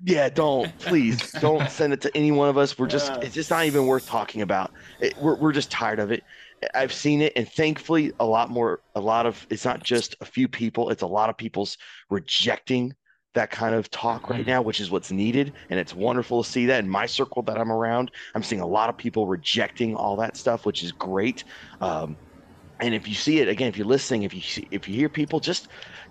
[0.04, 2.78] Yeah, don't please don't send it to any one of us.
[2.80, 3.20] We're just Yeah.
[3.22, 4.72] it's just not even worth talking about.
[5.02, 6.24] It, we're we're just tired of it.
[6.76, 8.82] I've seen it, and thankfully, a lot more.
[8.96, 10.90] A lot of it's not just a few people.
[10.90, 11.78] It's a lot of people's
[12.10, 12.94] rejecting
[13.36, 16.66] that kind of talk right now, which is what's needed, and it's wonderful to see
[16.66, 18.12] that in my circle that I'm around.
[18.36, 21.44] I'm seeing a lot of people rejecting all that stuff, which is great.
[21.80, 22.18] Um,
[22.82, 25.10] and if you see it again, if you're listening, if you see, if you hear
[25.10, 25.68] people, just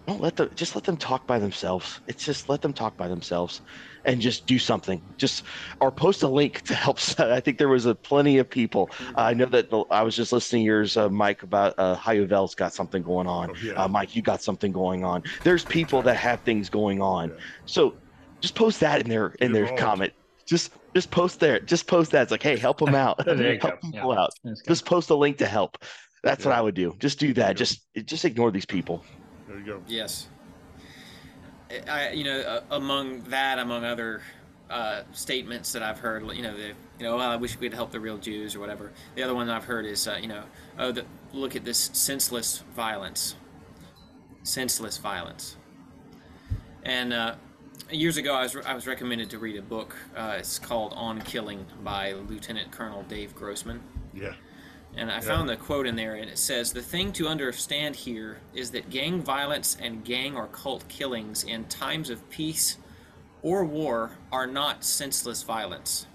[0.09, 2.01] don't let them just let them talk by themselves.
[2.07, 3.61] It's just let them talk by themselves,
[4.07, 5.03] and just do something.
[5.19, 5.45] Just
[5.81, 6.99] or post a link to help.
[7.21, 8.91] I think there was a plenty of people.
[9.01, 11.95] Uh, I know that the, I was just listening to yours, uh, Mike, about uh,
[11.97, 13.51] HaYovel's got something going on.
[13.51, 13.73] Oh, yeah.
[13.75, 15.23] Uh, Mike, you got something going on.
[15.45, 17.29] There's people that have things going on.
[17.29, 17.35] Yeah.
[17.67, 17.99] So
[18.41, 19.83] just post that in their in Get their involved.
[19.83, 20.13] comment.
[20.49, 21.61] Just just post there.
[21.61, 22.23] Just post that.
[22.23, 23.19] It's like, hey, help them out.
[23.27, 24.21] Help people Yeah.
[24.23, 24.31] out
[24.67, 25.77] just post a link to help.
[26.25, 26.97] That's what I would do.
[26.99, 27.49] Just do that.
[27.49, 27.53] Yeah.
[27.53, 29.05] Just just ignore these people.
[29.87, 30.29] Yes.
[31.89, 34.23] I, you know, uh, among that, among other
[34.71, 37.91] uh, statements that I've heard, you know, the, you know, well, I wish we'd help
[37.91, 38.93] the real Jews or whatever.
[39.15, 40.45] The other one I've heard is, uh, you know,
[40.79, 43.35] oh, the, look at this senseless violence,
[44.43, 45.57] senseless violence.
[46.83, 47.35] And uh,
[47.91, 49.97] years ago, I was I was recommended to read a book.
[50.17, 53.83] Uh, it's called On Killing by Lieutenant Colonel Dave Grossman.
[54.15, 54.35] Yeah.
[54.97, 58.39] And I found the quote in there, and it says The thing to understand here
[58.55, 62.79] is that gang violence and gang or cult killings in times of peace
[63.43, 66.07] or war are not senseless violence.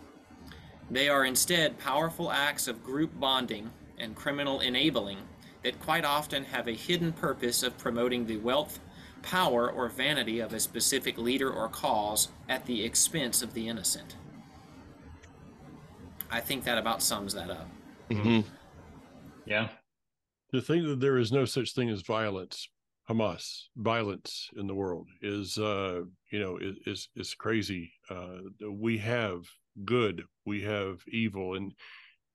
[0.92, 5.20] They are instead powerful acts of group bonding and criminal enabling
[5.64, 8.80] that quite often have a hidden purpose of promoting the wealth,
[9.22, 14.18] power, or vanity of a specific leader or cause at the expense of the innocent.
[16.30, 17.70] I think that about sums that up.
[18.10, 18.44] Mhm.
[19.46, 19.70] Yeah.
[20.54, 22.70] To think that there is no such thing as violence,
[23.10, 26.02] Hamas, violence in the world is, uh,
[26.32, 27.92] you know, is is, is crazy.
[28.10, 28.38] Uh,
[28.72, 29.42] we have
[29.84, 31.74] good, we have evil, and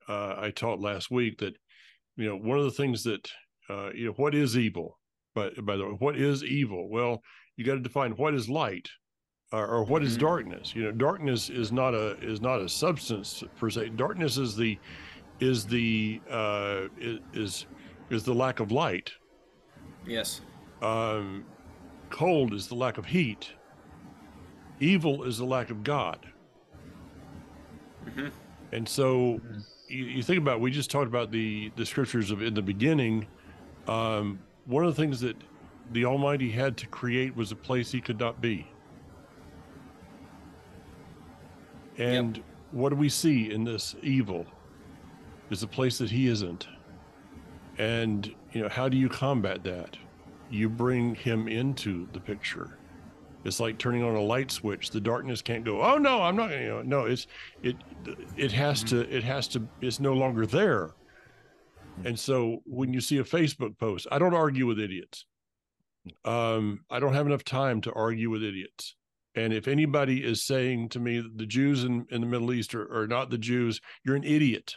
[0.07, 1.55] uh, I taught last week that,
[2.17, 3.29] you know, one of the things that,
[3.69, 4.99] uh, you know, what is evil?
[5.33, 6.89] But by the way, what is evil?
[6.89, 7.21] Well,
[7.55, 8.89] you got to define what is light,
[9.51, 10.21] or, or what is Mhm.
[10.21, 10.75] darkness.
[10.75, 13.89] You know, darkness is not a is not a substance per se.
[13.89, 14.77] Darkness is the
[15.39, 16.87] is the uh,
[17.33, 17.65] is
[18.09, 19.11] is the lack of light.
[20.05, 20.41] Yes.
[20.81, 21.45] Um,
[22.09, 23.51] cold is the lack of heat.
[24.79, 26.25] Evil is the lack of God.
[28.05, 28.31] Mhm.
[28.71, 29.41] And so
[29.87, 33.27] you, you think about we just talked about the the scriptures of in the beginning.
[33.87, 35.35] Um, one of the things that
[35.91, 38.67] the Almighty had to create was a place He could not be.
[41.97, 44.45] And what do we see in this evil?
[45.49, 46.67] Is a place that He isn't.
[47.77, 49.97] And you know, how do you combat that?
[50.49, 52.77] You bring Him into the picture.
[53.45, 54.91] It's like turning on a light switch.
[54.91, 55.81] The darkness can't go.
[55.81, 56.51] Oh no, I'm not.
[56.51, 57.05] You know, no.
[57.05, 57.27] It's
[57.63, 57.77] it.
[58.35, 59.01] It has to.
[59.15, 59.67] It has to.
[59.81, 60.91] It's no longer there.
[62.05, 65.25] And so when you see a Facebook post, I don't argue with idiots.
[66.25, 68.95] Um, I don't have enough time to argue with idiots.
[69.35, 72.91] And if anybody is saying to me the Jews in, in the Middle East are,
[72.93, 74.75] are not the Jews, you're an idiot.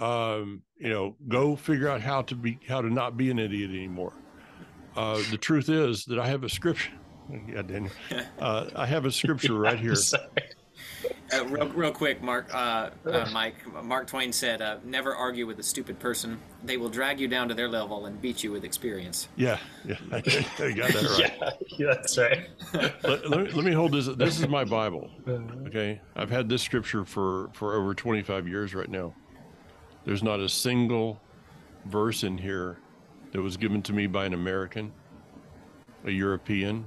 [0.00, 3.70] Um, you know, go figure out how to be how to not be an idiot
[3.70, 4.14] anymore.
[4.96, 6.92] Uh, the truth is that I have a scripture.
[7.46, 7.92] Yeah, Daniel.
[8.40, 9.94] Uh, I have a scripture right here.
[11.32, 13.54] Uh, real, real quick, Mark, uh, uh, Mike.
[13.84, 16.40] Mark Twain said, uh, "Never argue with a stupid person.
[16.64, 19.94] They will drag you down to their level and beat you with experience." Yeah, yeah,
[20.10, 21.38] I got that right.
[21.38, 22.48] Yeah, yeah, that's right.
[23.04, 24.06] let, let me, let me hold this.
[24.06, 25.08] This is my Bible.
[25.68, 29.14] Okay, I've had this scripture for for over 25 years right now.
[30.04, 31.20] There's not a single
[31.84, 32.78] verse in here
[33.32, 34.92] that was given to me by an American,
[36.04, 36.86] a European,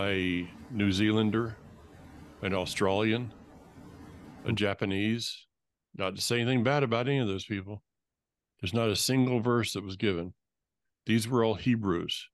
[0.00, 1.56] a New Zealander,
[2.42, 3.32] an Australian,
[4.46, 5.46] a Japanese.
[5.94, 7.82] Not to say anything bad about any of those people.
[8.60, 10.32] There's not a single verse that was given.
[11.06, 12.28] These were all Hebrews.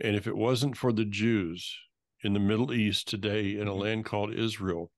[0.00, 1.76] And if it wasn't for the Jews
[2.22, 4.92] in the Middle East today in a land called Israel,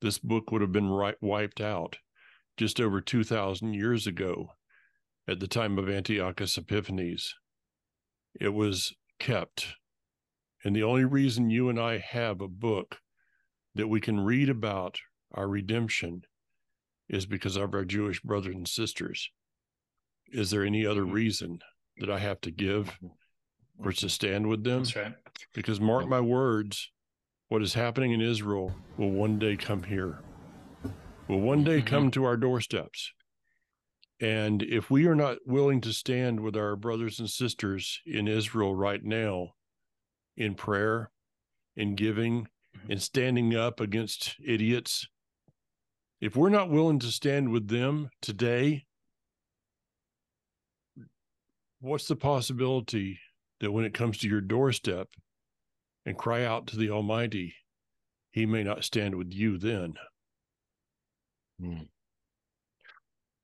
[0.00, 1.98] this book would have been wiped out
[2.56, 4.50] just over 2,000 years ago.
[5.28, 7.34] at the time of Antiochus Epiphanes.
[8.40, 9.74] It was kept.
[10.62, 12.98] And the only reason you and I have a book
[13.74, 15.00] that we can read about
[15.32, 16.22] our redemption
[17.08, 19.28] is because of our Jewish brothers and sisters.
[20.28, 21.12] Is there any other Mhm.
[21.12, 21.58] reason
[21.96, 22.96] that I have to give
[23.82, 24.84] for us to stand with them?
[24.84, 25.14] That's right.
[25.54, 26.92] Because mark my words,
[27.48, 30.22] what is happening in Israel will one day come here,
[31.28, 31.86] will one day Mhm.
[31.86, 33.12] come to our doorsteps.
[34.18, 38.74] And if we are not willing to stand with our brothers and sisters in Israel
[38.74, 39.56] right now
[40.36, 41.10] in prayer,
[41.74, 42.90] in giving, Mhm.
[42.90, 45.06] in standing up against idiots,
[46.20, 48.86] if we're not willing to stand with them today,
[51.80, 53.20] what's the possibility
[53.60, 55.10] that when it comes to your doorstep
[56.06, 57.54] and cry out to the Almighty,
[58.30, 59.94] He may not stand with you then?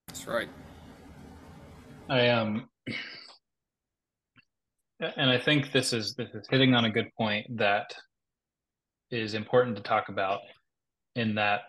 [0.07, 0.48] That's right.
[2.09, 2.68] I um
[5.01, 7.94] and I think this is this is hitting on a good point that
[9.11, 10.40] is important to talk about
[11.16, 11.62] in that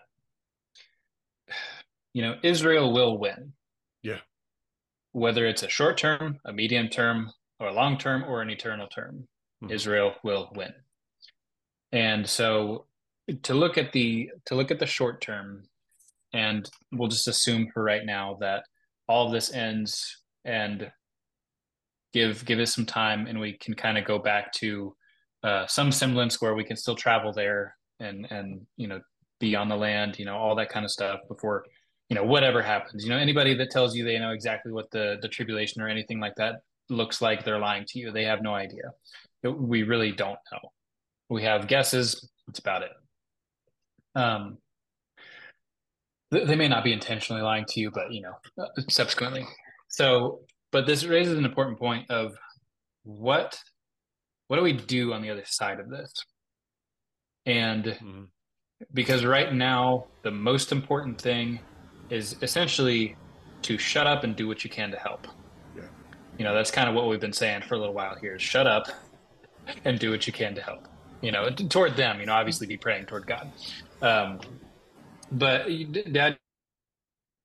[2.12, 3.52] you know Israel will win.
[4.02, 4.20] Yeah.
[5.12, 8.88] Whether it's a short term, a medium term, or a long term or an eternal
[8.88, 9.28] term,
[9.62, 9.70] Mhm.
[9.72, 10.74] Israel will win.
[11.92, 12.86] And so
[13.42, 15.68] to look at the to look at the short term
[16.34, 18.64] and we'll just assume for right now that
[19.08, 20.90] all of this ends and
[22.12, 24.94] give give us some time and we can kind of go back to
[25.42, 29.00] uh, some semblance where we can still travel there and and you know
[29.40, 31.64] be on the land you know all that kind of stuff before
[32.08, 33.04] you know whatever happens.
[33.04, 36.20] You know anybody that tells you they know exactly what the the tribulation or anything
[36.20, 36.56] like that
[36.90, 38.10] looks like they're lying to you.
[38.10, 38.92] They have no idea.
[39.42, 40.70] We really don't know.
[41.30, 42.30] We have guesses.
[42.46, 42.92] That's about it.
[44.14, 44.58] Um
[46.30, 49.46] they may not be intentionally lying to you but you know uh, subsequently
[49.88, 50.40] so
[50.72, 52.34] but this raises an important point of
[53.04, 53.58] what
[54.48, 56.12] what do we do on the other side of this
[57.46, 58.28] and Mhm.
[58.92, 61.60] because right now the most important thing
[62.10, 63.16] is essentially
[63.62, 65.26] to shut up and do what you can to help
[65.76, 65.82] Yeah.
[66.38, 68.42] you know that's kind of what we've been saying for a little while here is
[68.42, 68.86] shut up
[69.84, 70.88] and do what you can to help
[71.22, 73.50] you know toward them you know obviously be praying toward god
[74.02, 74.40] um
[75.30, 75.66] but
[76.12, 76.36] dad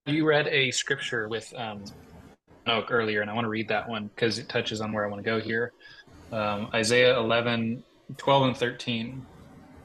[0.05, 1.83] you read a scripture with um
[2.67, 5.09] Oak earlier and i want to read that one because it touches on where i
[5.09, 5.73] want to go here.
[6.31, 7.83] Um, isaiah 11
[8.17, 9.25] 12 and 13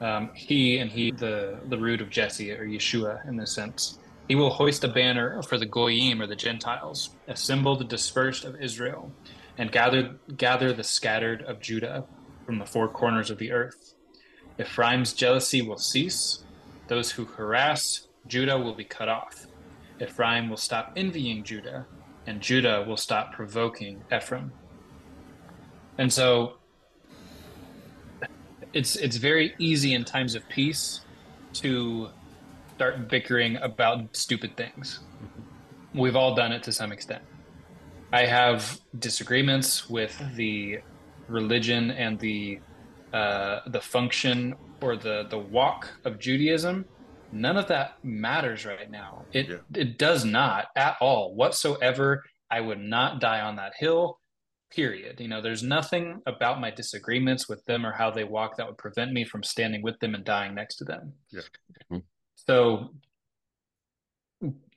[0.01, 3.99] um, he and he the the root of jesse or yeshua in this sense.
[4.27, 8.59] He will hoist a banner for the goyim or the gentiles assemble the dispersed of
[8.61, 9.11] israel
[9.57, 12.05] and gather gather the scattered of judah
[12.45, 13.95] from the four corners of the earth.
[14.59, 16.44] Ephraim's jealousy will cease
[16.87, 19.47] those who harass judah will be cut off
[20.01, 21.85] ephraim will stop envying judah
[22.27, 24.51] and judah will stop provoking ephraim
[25.97, 26.57] and so
[28.73, 31.01] it's it's very easy in times of peace
[31.53, 32.09] to
[32.75, 34.99] start bickering about stupid things.
[35.93, 37.23] We've all done it to some extent.
[38.11, 40.79] I have disagreements with the
[41.29, 42.59] religion and the
[43.13, 46.85] uh, the function or the the walk of Judaism.
[47.31, 49.25] None of that matters right now.
[49.33, 49.57] It Yeah.
[49.73, 52.23] it does not at all whatsoever.
[52.49, 54.19] I would not die on that hill
[54.71, 55.19] period.
[55.19, 58.77] You know, there's nothing about my disagreements with them or how they walk that would
[58.77, 61.13] prevent me from standing with them and dying next to them.
[61.31, 61.41] Yeah.
[61.91, 62.03] Mhm.
[62.35, 62.93] So,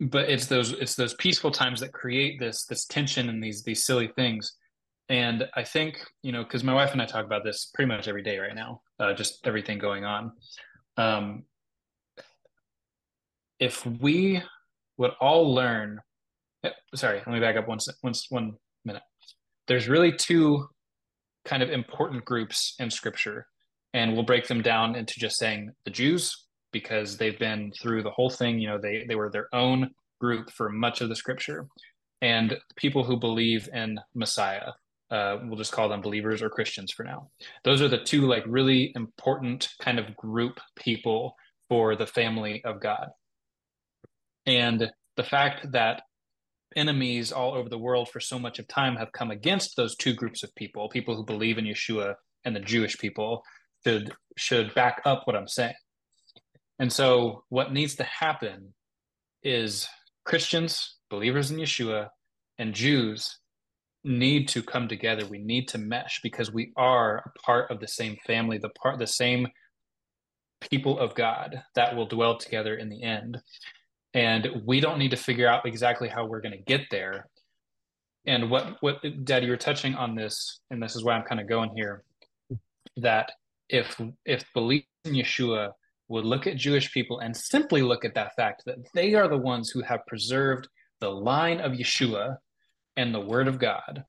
[0.01, 3.85] but it's those it's those peaceful times that create this this tension and these these
[3.85, 4.57] silly things.
[5.09, 8.09] And I think you know because my wife and I talk about this pretty much
[8.09, 10.33] every day right now, uh, just everything going on.
[10.97, 11.45] Um,
[13.59, 14.43] if we
[14.97, 16.01] would all learn,
[16.65, 19.03] eh, sorry, let me back up one one one minute
[19.69, 20.67] there's really two
[21.45, 23.47] kind of important groups in scripture
[23.95, 28.11] and we'll break them down into just saying the jews because they've been through the
[28.11, 31.67] whole thing you know they they were their own group for much of the scripture
[32.21, 34.73] and people who believe in messiah
[35.11, 37.31] uh, we'll just call them believers or christians for now.
[37.65, 41.35] Those are the two like really important kind of group people
[41.69, 43.09] for the family of god.
[44.47, 46.03] And the fact that
[46.77, 50.13] enemies all over the world for so much of time have come against those two
[50.13, 53.43] groups of people people who believe in yeshua and the jewish people
[53.85, 55.75] should should back up what i'm saying.
[56.81, 58.75] And so what needs to happen
[59.43, 59.89] is
[60.25, 62.09] christians believers in yeshua
[62.59, 63.39] and jews
[64.05, 65.27] need to come together.
[65.27, 68.99] We need to mesh because we are a part of the same family the part
[68.99, 69.49] the same
[70.61, 73.39] people of god that will dwell together in the end.
[74.15, 77.29] And we don't need to figure out exactly how we're going to get there.
[78.27, 81.41] And what what dad you were touching on this and this is why i'm kind
[81.41, 82.03] of going here
[82.99, 83.33] that
[83.69, 85.71] if if belief in yeshua
[86.09, 89.37] would look at jewish people and simply look at that fact that they are the
[89.39, 90.69] ones who have preserved
[91.01, 92.37] the line of yeshua
[92.99, 94.05] and the word of god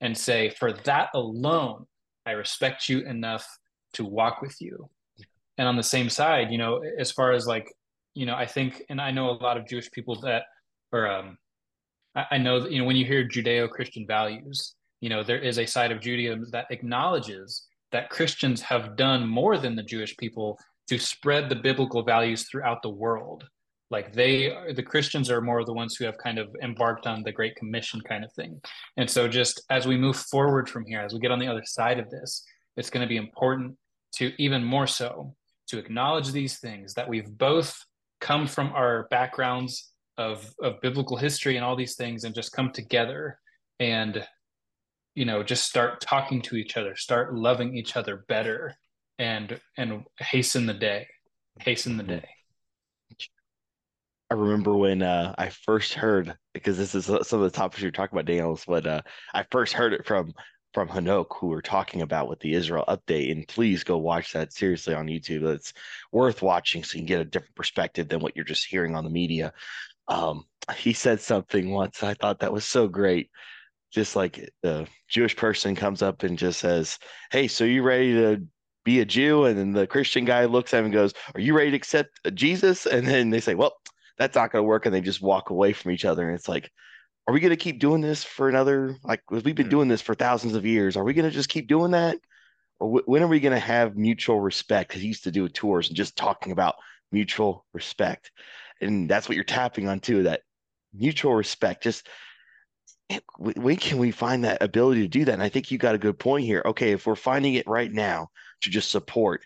[0.00, 1.84] and say for that alone
[2.24, 3.44] i respect you enough
[3.92, 4.88] to walk with you
[5.58, 7.72] and on the same side you know as far as like
[8.14, 10.44] you know i think and i know a lot of jewish people that
[10.92, 11.36] or um
[12.30, 15.58] I, know that, you know, when you hear Judeo Christian values, you know, there is
[15.58, 20.58] a side of Judaism that acknowledges that Christians have done more than the Jewish people
[20.88, 23.44] to spread the biblical values throughout the world.
[23.90, 27.30] Like they, the Christians are more the ones who have kind of embarked on the
[27.30, 28.60] Great Commission kind of thing.
[28.96, 31.62] And so, just as we move forward from here, as we get on the other
[31.64, 32.44] side of this,
[32.76, 33.76] it's going to be important
[34.16, 35.34] to even more so
[35.68, 37.76] to acknowledge these things that we've both
[38.20, 42.70] come from our backgrounds of of biblical history and all these things and just come
[42.72, 43.38] together
[43.80, 44.26] and
[45.14, 48.74] you know just start talking to each other start loving each other better
[49.18, 51.06] and and hasten the day
[51.60, 52.20] hasten the mm-hmm.
[52.20, 52.28] day
[54.30, 57.92] I remember when uh, I first heard because this is some of the topics you're
[57.92, 59.02] talking about, Daniels, But uh,
[59.34, 60.34] I first heard it from
[60.74, 63.32] from Hanok, who we're talking about with the Israel update.
[63.32, 65.42] And please go watch that seriously on YouTube.
[65.54, 65.72] It's
[66.12, 69.04] worth watching so you can get a different perspective than what you're just hearing on
[69.04, 69.54] the media
[70.08, 70.44] um,
[70.76, 72.02] he said something once.
[72.02, 73.30] I thought that was so great.
[73.92, 76.98] Just like the Jewish person comes up and just says,
[77.30, 78.42] Hey, so you ready to
[78.84, 79.44] be a Jew?
[79.44, 82.10] And then the Christian guy looks at him and goes, Are you ready to accept
[82.34, 82.86] Jesus?
[82.86, 83.74] And then they say, Well,
[84.18, 84.86] that's not going to work.
[84.86, 86.26] And they just walk away from each other.
[86.26, 86.70] And it's like,
[87.26, 89.68] Are we going to keep doing this for another, like, we've been mm-hmm.
[89.68, 90.96] doing this for thousands of years.
[90.96, 92.18] Are we going to just keep doing that?
[92.78, 94.88] Or w- when are we going to have mutual respect?
[94.88, 96.76] Because he used to do tours and just talking about
[97.12, 98.30] mutual respect
[98.80, 100.42] and that's what you're tapping on too that
[100.94, 102.08] mutual respect just
[103.38, 105.98] when can we find that ability to do that and i think you got a
[105.98, 108.28] good point here okay if we're finding it right now
[108.60, 109.42] to just support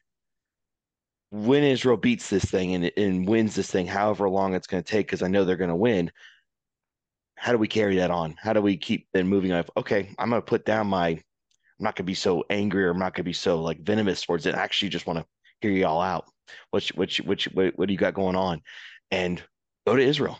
[1.30, 4.90] when israel beats this thing and, and wins this thing however long it's going to
[4.90, 6.10] take because i know they're going to win
[7.40, 8.36] how do we carry that on?
[8.38, 9.64] How do we keep then moving on?
[9.76, 11.20] Okay i'm going to put down my i'm
[11.78, 14.22] not going to be so angry or i'm not going to be so like venomous
[14.22, 14.54] towards it.
[14.54, 15.26] I actually just want to
[15.60, 16.26] hear you all out.
[16.70, 18.60] What what what, what, what do you got going on?
[19.10, 19.42] And
[19.86, 20.38] go to Israel.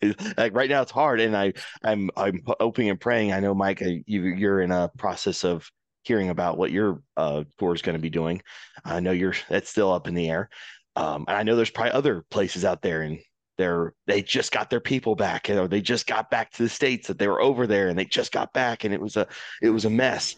[0.36, 1.52] like right now, it's hard, and I
[1.84, 3.32] I'm I'm hoping and praying.
[3.32, 5.70] I know, Mike, you you're in a process of
[6.08, 8.42] hearing about what your uh, tour is going to be doing.
[8.84, 10.48] I know you're that's still up in the air,
[10.96, 13.20] um, and I know there's probably other places out there, and
[13.58, 17.06] they're they just got their people back, or they just got back to the states
[17.06, 19.28] that they were over there, and they just got back, and it was a
[19.62, 20.34] it was a mess.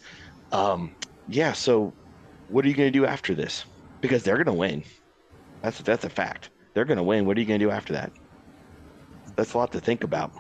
[0.53, 0.95] Um,
[1.29, 1.95] yeah, so
[2.49, 3.65] what are you going to do after this?
[4.01, 4.83] Because they're going to win.
[5.63, 7.27] That's that's a fact they're going to win.
[7.27, 8.13] What are you going to do after that?
[9.37, 10.33] That's a lot to think about.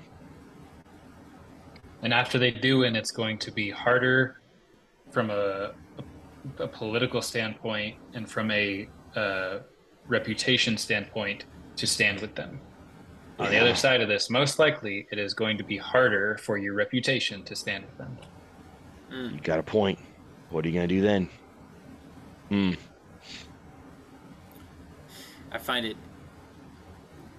[2.03, 4.41] And after they do win, it's going to be harder
[5.11, 5.73] from a,
[6.59, 9.59] a, a political standpoint and from a uh,
[10.07, 11.45] reputation standpoint
[11.77, 12.61] to stand with them.
[13.39, 13.51] On yeah.
[13.51, 16.75] the other side of this, most likely it is going to be harder for your
[16.75, 18.19] reputation to stand with them.
[19.11, 19.35] Mm.
[19.35, 19.99] You got a point.
[20.51, 21.29] What are you going to do then?
[22.49, 22.73] Hmm.
[25.53, 25.97] I find it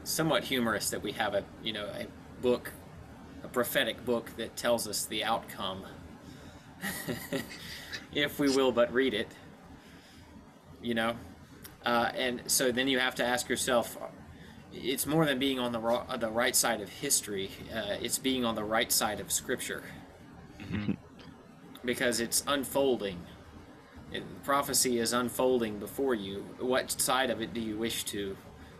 [0.04, 2.08] somewhat humorous that we have a you know a
[2.42, 2.72] book,
[3.44, 5.86] a prophetic book that tells us the outcome,
[8.14, 9.28] if we will but read it.
[10.82, 11.16] You know,
[11.86, 13.98] uh, and so then you have to ask yourself.
[14.74, 17.52] It's more than being on the the right side of history.
[17.74, 19.84] Uh, it's being on the right side of Scripture,
[20.60, 20.94] mm-hmm.
[21.86, 23.20] because it's unfolding.
[24.12, 26.46] It, prophecy is unfolding before you.
[26.60, 28.36] What side of it do you wish to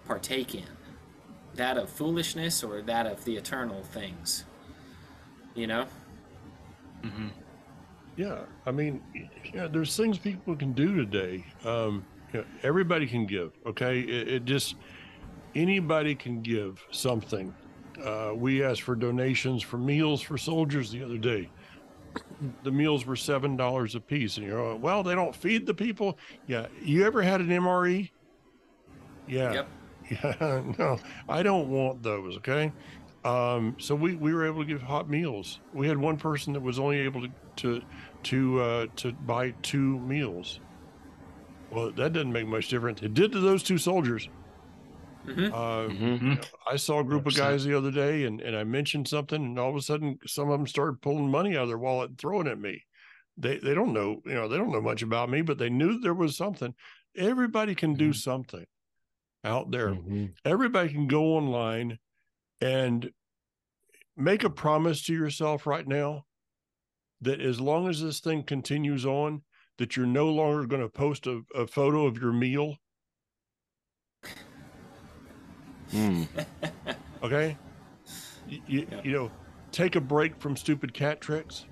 [0.06, 0.66] partake in?
[1.56, 4.46] that of foolishness or that of the eternal things?
[5.56, 5.86] You know?
[7.04, 7.28] Mm-hmm.
[8.18, 9.02] Yeah, I mean,
[9.54, 11.46] yeah, there's things people can do today.
[11.64, 13.54] Um, you know, everybody can give.
[13.66, 14.76] Okay, it, it, just
[15.56, 17.54] anybody can give something.
[18.04, 21.50] Uh, we asked for donations for meals for soldiers the other day.
[22.64, 25.74] The meals were seven dollars a piece, and you're like, well, they don't feed the
[25.74, 26.18] people.
[26.48, 28.10] Yeah, you ever had an MRE?
[29.28, 29.54] Yeah.
[29.54, 29.68] Yep.
[30.12, 31.00] Yeah, no,
[31.30, 32.36] I don't want those.
[32.38, 32.74] Okay.
[33.24, 35.62] Um, so we, we were able to give hot meals.
[35.74, 37.82] We had one person that was only able to to
[38.24, 40.60] to, uh, to buy two meals.
[41.72, 43.02] Well, that doesn't make much difference.
[43.02, 44.30] It did to those two soldiers.
[45.26, 45.54] Mm-hmm.
[45.54, 46.34] Uh, mm-hmm.
[46.70, 47.28] I saw a group 100%.
[47.28, 50.20] of guys the other day, and, and I mentioned something, and all of a sudden,
[50.26, 52.84] some of them started pulling money out of their wallet and throwing at me.
[53.38, 56.00] They they don't know, you know, they don't know much about me, but they knew
[56.00, 56.74] there was something.
[57.16, 58.14] Everybody can do mm-hmm.
[58.14, 58.66] something
[59.44, 59.90] out there.
[59.90, 60.26] Mm-hmm.
[60.44, 61.98] Everybody can go online
[62.60, 63.10] and
[64.18, 66.26] make a promise to yourself right now
[67.22, 69.44] that as long as this thing continues on,
[69.78, 72.78] that you're no longer going to post a, a photo of your meal.
[75.92, 76.24] Hmm.
[77.24, 77.60] Okay.
[78.48, 79.02] You, you, Yeah.
[79.04, 79.32] you know,
[79.72, 81.68] take a break from stupid cat tricks.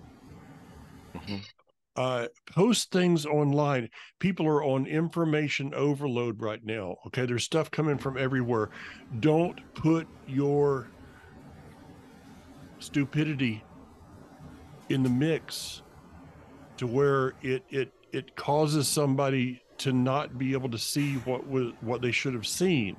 [1.15, 1.47] Mhm.
[1.95, 3.89] Uh, post things online.
[4.19, 6.97] People are on information overload right now.
[7.07, 7.25] Okay.
[7.25, 8.69] There's stuff coming from everywhere.
[9.19, 10.93] Don't put your
[12.79, 13.68] stupidity
[14.89, 15.81] in the mix
[16.77, 21.73] to where it it it causes somebody to not be able to see what was
[21.81, 22.95] what they should have seen.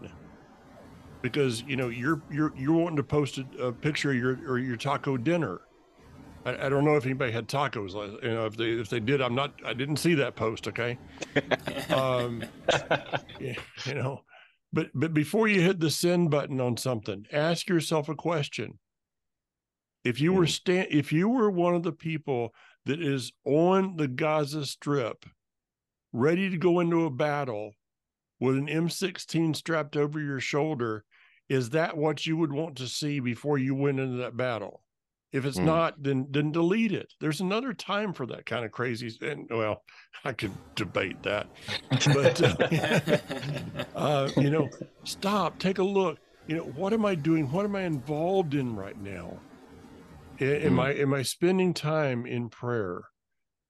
[1.22, 4.58] Because you know you're you're you're wanting to post a, a picture of your or
[4.58, 5.60] your taco dinner.
[6.44, 9.20] I, I don't know if anybody had tacos you know if they if they did
[9.20, 10.98] i'm not i didn't see that post okay?
[11.90, 12.42] Um
[13.40, 14.22] you know
[14.72, 18.78] but but before you hit the send button on something ask yourself a question
[20.04, 22.54] if you were stand if you were one of the people
[22.86, 25.24] that is on the gaza strip
[26.12, 27.72] ready to go into a battle
[28.38, 31.04] with an m16 strapped over your shoulder
[31.48, 34.82] is that what you would want to see before you went into that battle
[35.32, 35.66] if it's Hmm.
[35.66, 39.82] not then then delete it there's another time for that kind of crazy and well
[40.24, 41.46] i could debate that
[42.12, 42.56] but uh,
[43.94, 44.70] uh, you know,
[45.04, 46.18] stop, take a look.
[46.46, 47.50] You know, what am I doing?
[47.50, 49.38] What am I involved in right now?
[50.40, 50.80] Am Hmm.
[50.80, 53.02] I am I spending time in prayer?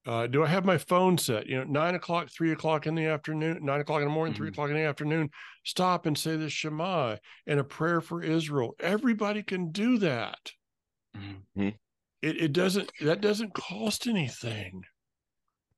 [0.05, 1.45] Uh, do I have my phone set?
[1.47, 4.47] You know, nine o'clock, three o'clock in the afternoon, nine o'clock in the morning, three
[4.47, 4.53] Mhm.
[4.53, 5.29] o'clock in the afternoon.
[5.63, 8.75] Stop and say the Shema and a prayer for Israel.
[8.79, 10.53] Everybody can do that.
[11.15, 11.75] Mhm.
[12.21, 14.85] It it doesn't that doesn't cost anything,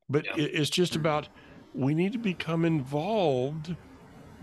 [0.09, 0.35] but Yeah.
[0.37, 1.27] it, it's just about
[1.73, 3.75] we need to become involved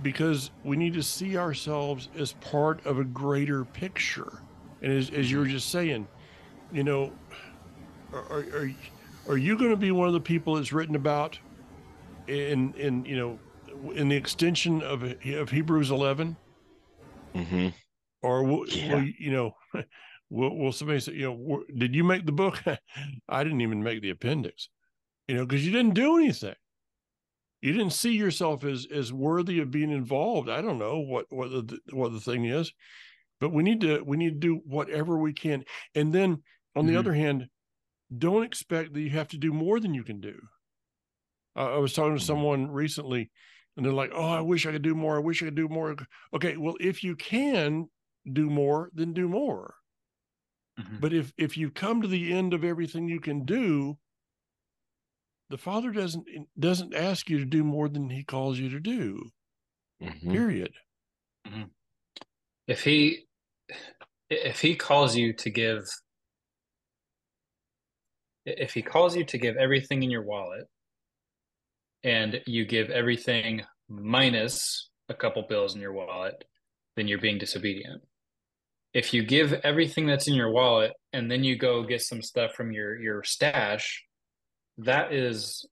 [0.03, 4.42] because we need to see ourselves as part of a greater picture.
[4.82, 6.09] And as, as you were just saying,
[6.73, 7.12] you know,
[8.12, 8.71] are, are,
[9.29, 11.39] are, you going to be one of the people that's written about
[12.27, 16.37] in, in, you know, in the extension of, of Hebrews 11?
[17.35, 17.68] hmm
[18.23, 18.95] Or will, Yeah.
[18.95, 19.53] will you know,
[20.31, 22.62] will, will somebody say, you know, did you make the book?
[23.29, 24.68] I didn't even make the appendix,
[25.29, 26.55] you know, because you didn't do anything.
[27.62, 30.49] You didn't see yourself as as worthy of being involved.
[30.49, 32.73] I don't know what what the what the thing is,
[33.39, 35.64] but we need to we need to do whatever we can.
[35.95, 36.43] And then
[36.77, 36.97] on the Mhm.
[36.97, 37.49] other hand,
[38.16, 40.41] don't expect that you have to do more than you can do.
[41.57, 42.25] Uh, I was talking to Mhm.
[42.25, 43.31] someone recently,
[43.77, 45.16] and they're like, "Oh, I wish I could do more.
[45.16, 45.97] I wish I could do more."
[46.35, 47.89] Okay, well, if you can
[48.31, 49.77] do more, then do more.
[50.79, 51.01] Mhm.
[51.01, 53.99] But if if you come to the end of everything you can do,
[55.51, 56.27] the Father doesn't
[56.59, 59.33] doesn't ask you to do more than He calls you to do.
[60.01, 60.73] hmm Period.
[62.66, 63.27] if he
[64.29, 65.85] if he calls you to give
[68.59, 70.66] if he calls you to give everything in your wallet
[72.03, 76.44] and you give everything minus a couple bills in your wallet
[76.96, 78.03] then you're being disobedient.
[78.92, 82.55] If you give everything that's in your wallet and then you go get some stuff
[82.55, 84.05] from your your stash
[84.78, 85.66] that is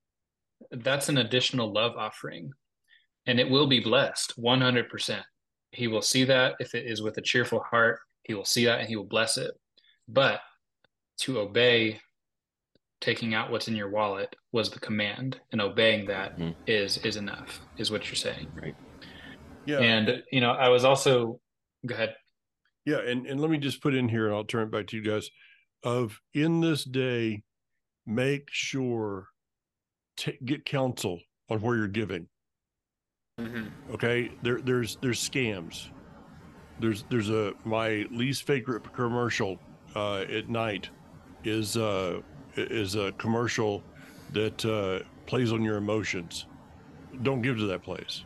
[0.71, 2.53] that's an additional love offering
[3.27, 5.23] and it will be blessed 100%
[5.73, 8.79] he will see that if it is with a cheerful heart he will see that
[8.79, 9.51] and he will bless it.
[10.07, 10.41] But
[11.21, 12.01] to obey
[13.01, 16.55] taking out what's in your wallet was the command and obeying that Mhm.
[16.67, 18.75] is is enough is what you're saying right?
[19.67, 19.79] Yeah.
[19.81, 21.41] and you know i was also
[21.87, 22.15] go ahead
[22.87, 24.97] Yeah, and, and let me just put in here, and I'll turn it back to
[24.97, 25.29] you guys.
[25.83, 27.43] Of in this day,
[28.07, 29.29] make sure
[30.19, 31.21] to get counsel
[31.51, 32.29] on where you're giving.
[33.39, 33.71] Mhm.
[33.93, 35.91] Okay, there there's there's scams.
[36.81, 39.59] There's there's a my least favorite commercial
[39.95, 40.89] uh, at night
[41.45, 42.21] is uh
[42.59, 43.83] is a commercial
[44.33, 46.47] that uh, plays on your emotions.
[47.23, 48.25] Don't give to that place.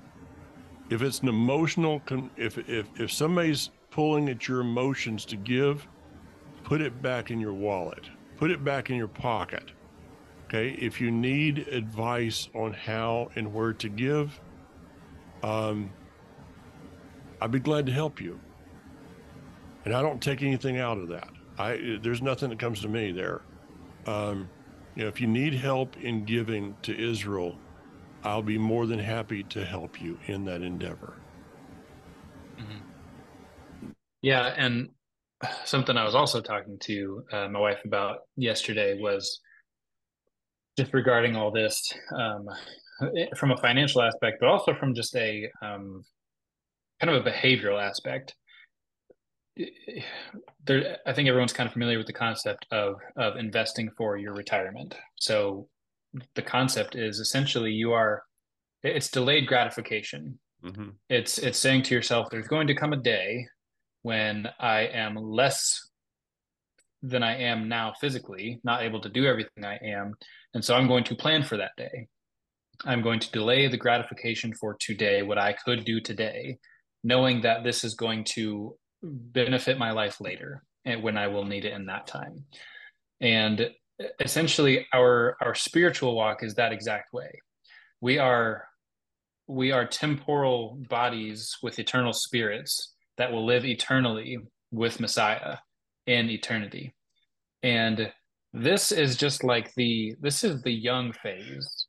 [0.91, 5.87] If it's an emotional, con- if if if somebody's pulling at your emotions to give,
[6.64, 8.09] put it back in your wallet.
[8.37, 9.70] Put it back in your pocket.
[10.47, 10.70] Okay.
[10.70, 14.39] If you need advice on how and where to give,
[15.43, 15.91] um,
[17.41, 18.39] I'd be glad to help you.
[19.85, 21.30] And I don't take anything out of that.
[21.59, 23.43] I there's nothing that comes to me there.
[24.07, 24.48] Um,
[24.94, 27.57] you know, if you need help in giving to Israel,
[28.24, 31.14] I'll be more than happy to help you in that endeavor.
[34.22, 34.90] Yeah, and
[35.64, 39.40] something I was also talking to uh, my wife about yesterday was
[40.78, 42.46] just regarding all this um,
[43.36, 46.05] from a financial aspect, but also from just a um,
[47.00, 48.34] kind of a behavioral aspect.
[50.64, 54.34] there i think everyone's kind of familiar with the concept of of investing for your
[54.34, 54.94] retirement.
[55.20, 55.68] So
[56.34, 58.22] the concept is essentially you are
[58.82, 60.38] it's delayed gratification.
[60.64, 60.90] Mm-hmm.
[61.09, 63.48] it's it's saying to yourself there's going to come a day
[64.03, 65.90] when i am less
[67.03, 70.14] than i am now physically not able to do everything i am
[70.55, 72.07] and so i'm going to plan for that day.
[72.84, 76.59] I'm going to delay the gratification for today what i could do today
[77.03, 81.64] knowing that this is going to benefit my life later and when I will need
[81.64, 82.44] it in that time.
[83.20, 83.70] And
[84.20, 87.30] essentially our our spiritual walk is that exact way.
[88.00, 88.64] We are
[89.46, 94.38] we are temporal bodies with eternal spirits that will live eternally
[94.70, 95.59] with Messiah
[96.07, 96.94] in eternity.
[97.62, 98.12] And
[98.53, 101.86] this is just like the this is the young phase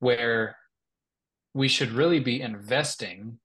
[0.00, 0.56] where
[1.54, 3.38] we should really be investing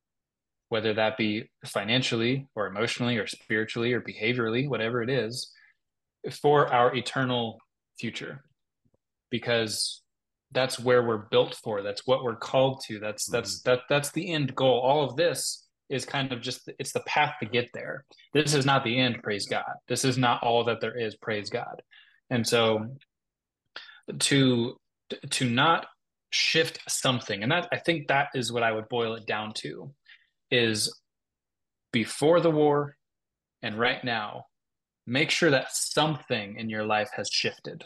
[0.74, 5.52] whether that be financially or emotionally or spiritually or behaviorally, whatever it is,
[6.42, 7.60] for our eternal
[8.00, 8.44] future.
[9.30, 10.02] Because
[10.52, 11.84] that's where we're built for.
[11.84, 12.98] That's what we're called to.
[12.98, 13.70] That's that's mm-hmm.
[13.70, 14.80] that that's the end goal.
[14.80, 18.04] All of this is kind of just it's the path to get there.
[18.34, 19.76] This is not the end, praise God.
[19.88, 21.84] This is not all that there is, praise God.
[22.32, 22.98] And so
[24.22, 24.76] to
[25.30, 25.86] to not
[26.32, 29.94] shift something and that i think that is what i would boil it down to
[30.54, 30.94] is
[31.92, 32.96] before the war
[33.62, 34.46] and right now,
[35.08, 37.86] make sure that something in your life has shifted.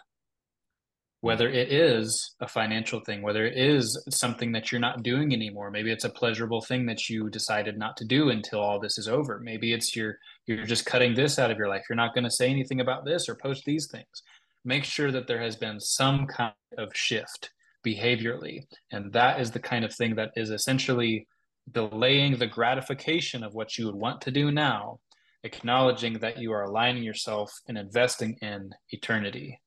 [1.22, 5.72] Whether it is a financial thing, whether it is something that you're not doing anymore,
[5.72, 9.08] maybe it's a pleasurable thing that you decided not to do until all this is
[9.08, 9.40] over.
[9.40, 11.84] Maybe it's you're you're just cutting this out of your life.
[11.90, 14.24] You're not going to say anything about this or post these things.
[14.64, 17.52] Make sure that there has been some kind of shift
[17.86, 21.28] behaviorally, and that is the kind of thing that is essentially
[21.72, 25.00] delaying the gratification of what you would want to do now,
[25.44, 29.60] acknowledging that you are aligning yourself and investing in eternity.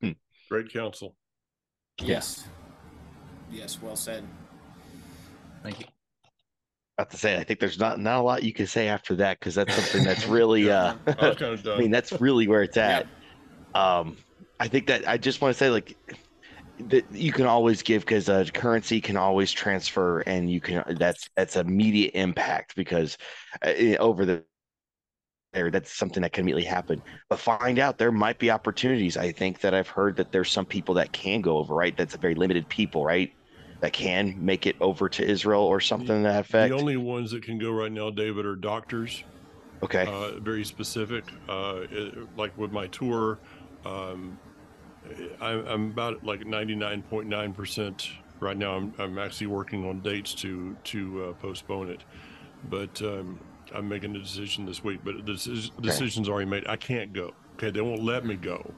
[0.00, 0.12] Hmm.
[0.50, 1.14] Great counsel.
[2.00, 2.46] Yes.
[3.50, 4.24] Yes, well said.
[5.62, 5.86] Thank you.
[6.98, 9.38] About to say, I think there's not not a lot you can say after that
[9.38, 10.70] because that's something that's really.
[10.70, 13.06] uh I, kind of I mean, that's really where it's at.
[13.74, 13.98] Yeah.
[13.98, 14.16] Um,
[14.58, 15.96] I think that I just want to say, like,
[16.78, 21.28] that you can always give because a currency can always transfer and you can that's
[21.34, 23.16] that's immediate impact because
[23.64, 24.44] uh, over the
[25.52, 27.02] there that's something that can immediately happen.
[27.30, 29.16] But find out there might be opportunities.
[29.16, 31.96] I think that i've heard that there's some people that can go over right?
[31.96, 33.32] That's a very limited people right?
[33.80, 36.70] That can make it over to israel or something the, that effect.
[36.70, 39.22] the only ones that can go right now david are doctors
[39.82, 40.06] okay.
[40.06, 43.38] uh, very specific uh, it, like with my tour
[43.84, 44.38] um,
[45.40, 48.76] I'm about like 99.9% right now.
[48.76, 52.04] I'm, I'm actually working on dates to to uh, postpone it,
[52.68, 53.40] but um,
[53.74, 55.00] I'm making a decision this week.
[55.04, 56.66] But the decision's already made.
[56.66, 57.34] I can't go.
[57.54, 58.72] Okay, they won't let me go.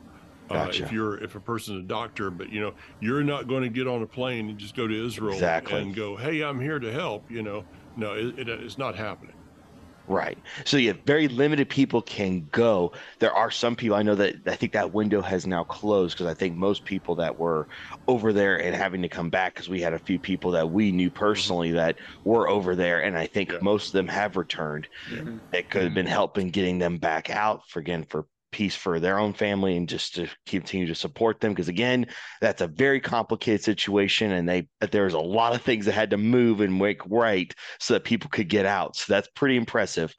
[0.49, 0.83] Gotcha.
[0.83, 3.69] Uh, if you're if a person's a doctor, but you know you're not going to
[3.69, 5.81] get on a plane and just go to Israel exactly.
[5.81, 7.31] and go, hey, I'm here to help.
[7.31, 7.65] You know,
[7.97, 9.35] no, it, it, it's not happening.
[10.09, 10.39] Right.
[10.65, 12.93] So yeah, very limited people can go.
[13.19, 16.31] There are some people I know that I think that window has now closed because
[16.31, 17.69] I think most people that were
[18.07, 20.93] over there and having to come back because we had a few people that we
[20.93, 23.59] knew personally that were over there and I think yeah.
[23.61, 24.89] most of them have returned.
[25.11, 25.39] Mm-hmm.
[25.53, 29.19] It could have been helping getting them back out for again for peace for their
[29.19, 31.53] own family and just to continue to support them.
[31.53, 32.07] Because again
[32.41, 36.17] that's a very complicated situation and they there's a lot of things that had to
[36.17, 38.97] move and make right so that people could get out.
[38.97, 40.15] So that's pretty impressive.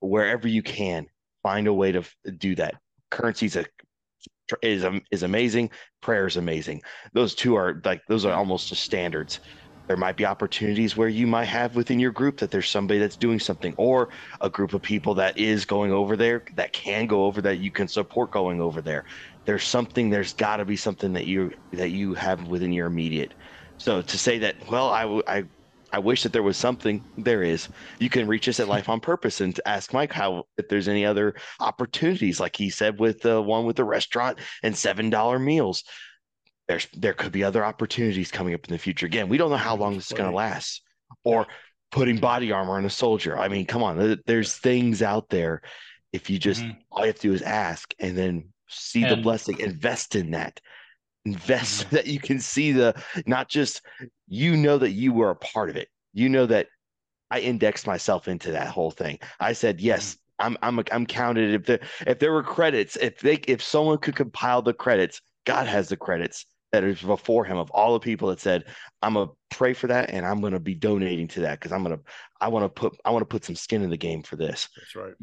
[0.00, 1.06] Wherever you can
[1.42, 2.02] find a way to
[2.38, 2.74] do that.
[3.10, 3.64] Currencies a
[4.62, 5.70] is is amazing.
[6.00, 6.82] Prayer is amazing.
[7.12, 9.40] Those two are like those are almost the standards
[9.92, 13.18] there might be opportunities where you might have within your group that there's somebody that's
[13.18, 14.08] doing something or
[14.40, 17.70] a group of people that is going over there that can go over that you
[17.70, 19.04] can support going over there
[19.44, 23.34] there's something there's got to be something that you that you have within your immediate
[23.76, 25.44] so to say that well i i
[25.94, 27.04] I wish that there was something.
[27.18, 27.68] There is.
[28.00, 31.04] You can reach us at Life on Purpose and ask Mike how if there's any
[31.04, 35.84] other opportunities, like he said with the one with the restaurant and seven dollar meals
[36.68, 39.06] there's there could be other opportunities coming up in the future.
[39.06, 40.82] Again, we don't know how long this is going to last,
[41.24, 41.46] or
[41.90, 43.38] putting body armor on a soldier.
[43.38, 45.62] I mean, come on, there's things out there.
[46.12, 46.78] If you just mm-hmm.
[46.90, 50.32] all you have to do is ask, and then see and, the blessing, invest in
[50.32, 50.60] that,
[51.24, 51.96] invest mm-hmm.
[51.96, 52.94] that you can see the
[53.26, 53.82] not just
[54.28, 55.88] you know that you were a part of it.
[56.12, 56.68] You know that
[57.30, 59.18] I indexed myself into that whole thing.
[59.40, 60.14] I said yes.
[60.14, 60.18] Mm-hmm.
[60.40, 61.54] I'm I'm I'm counted.
[61.54, 65.66] If there if there were credits, if they if someone could compile the credits, God
[65.66, 68.64] has the credits that is before him of all the people that said,
[69.02, 72.00] I'm gonna pray for that and I'm gonna be donating to that because I'm gonna
[72.40, 74.68] I want to put I want to put some skin in the game for this.
[74.76, 75.14] That's right.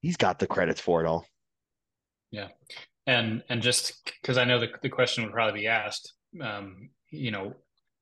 [0.00, 1.26] He's got the credits for it all.
[2.30, 2.48] Yeah.
[3.06, 7.30] And and just because I know the, the question would probably be asked, um, you
[7.30, 7.54] know,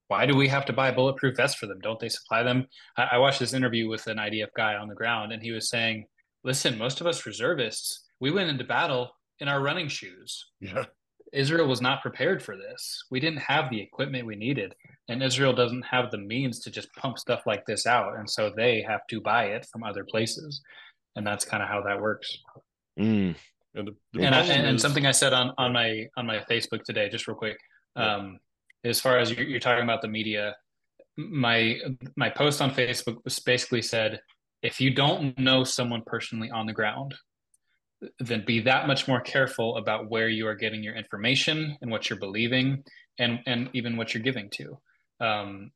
[0.09, 1.79] why do we have to buy bulletproof vests for them?
[1.81, 2.67] Don't they supply them?
[2.97, 5.69] I, I watched this interview with an IDF guy on the ground, and he was
[5.69, 6.07] saying,
[6.45, 10.47] "Listen, most of us reservists, we went into battle in our running shoes.
[10.61, 10.85] Yeah.
[11.33, 13.05] Israel was not prepared for this.
[13.11, 14.75] We didn't have the equipment we needed,
[15.09, 18.51] and Israel doesn't have the means to just pump stuff like this out, and so
[18.55, 20.61] they have to buy it from other places,
[21.17, 22.37] and that's kind of how that works.
[22.99, 23.35] Mm,
[23.75, 26.27] And, the, the and, I, problem and, and something I said on on my on
[26.27, 27.59] my Facebook today, just real quick,
[27.97, 28.15] Yeah.
[28.17, 28.39] um,
[28.85, 30.55] as far as you're, you're talking about the media,
[31.17, 31.79] my
[32.17, 34.21] my post on Facebook was basically said,
[34.63, 37.15] if you don't know someone personally on the ground,
[38.21, 42.09] then be that much more careful about where you are getting your information and what
[42.09, 42.85] you're believing,
[43.19, 44.79] and and even what you're giving to.
[45.21, 45.71] Um,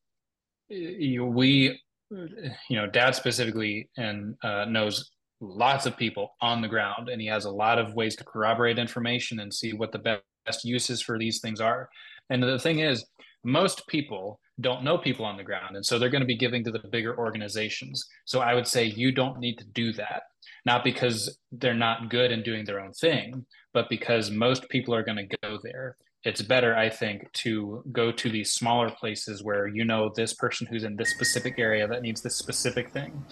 [0.68, 5.10] you, we, you know, Dad specifically and uh, knows
[5.40, 8.78] lots of people on the ground and he has a lot of ways to corroborate
[8.78, 11.88] information and see what the best uses for these things are
[12.28, 13.06] and the thing is
[13.44, 16.64] most people don't know people on the ground and so they're going to be giving
[16.64, 18.06] to the bigger organizations.
[18.24, 20.22] So i would say you don't need to do that
[20.66, 25.04] not because they're not good in doing their own thing but because most people are
[25.04, 25.96] going to go there.
[26.24, 30.66] It's better i think to go to these smaller places where you know this person
[30.66, 33.24] who's in this specific area that needs this specific thing.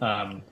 [0.00, 0.42] Um,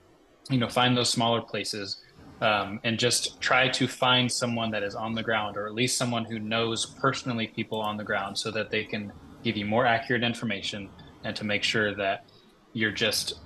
[0.49, 2.01] you know find those smaller places
[2.41, 5.97] um, and just try to find someone that is on the ground or at least
[5.97, 9.11] someone who knows personally people on the ground so that they can
[9.47, 10.89] give you more accurate information
[11.23, 12.25] and to make sure that
[12.73, 13.39] you're just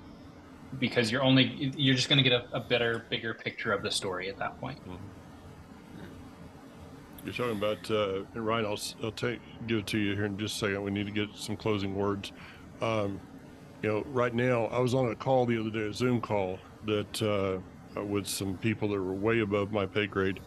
[0.80, 3.90] because you're only you're just going to get a, a better bigger picture of the
[3.90, 4.78] story at that point
[7.24, 8.66] You're talking about uh, Ryan.
[8.66, 9.38] I'll I'll take
[9.68, 10.82] give it to you here in just a second.
[10.82, 12.32] We need to get some closing words.
[12.80, 13.20] Um,
[13.80, 16.58] you know, right now I was on a call the other day, a Zoom call
[16.86, 20.40] that uh, with some people that were way above my pay grade.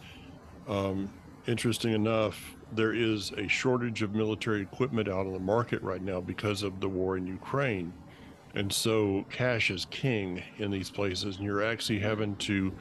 [0.68, 1.10] Um,
[1.46, 6.20] interesting enough, there is a shortage of military equipment out on the market right now
[6.20, 7.92] because of the war in Ukraine.
[8.54, 12.72] And so cash is king in these places, and you're actually having to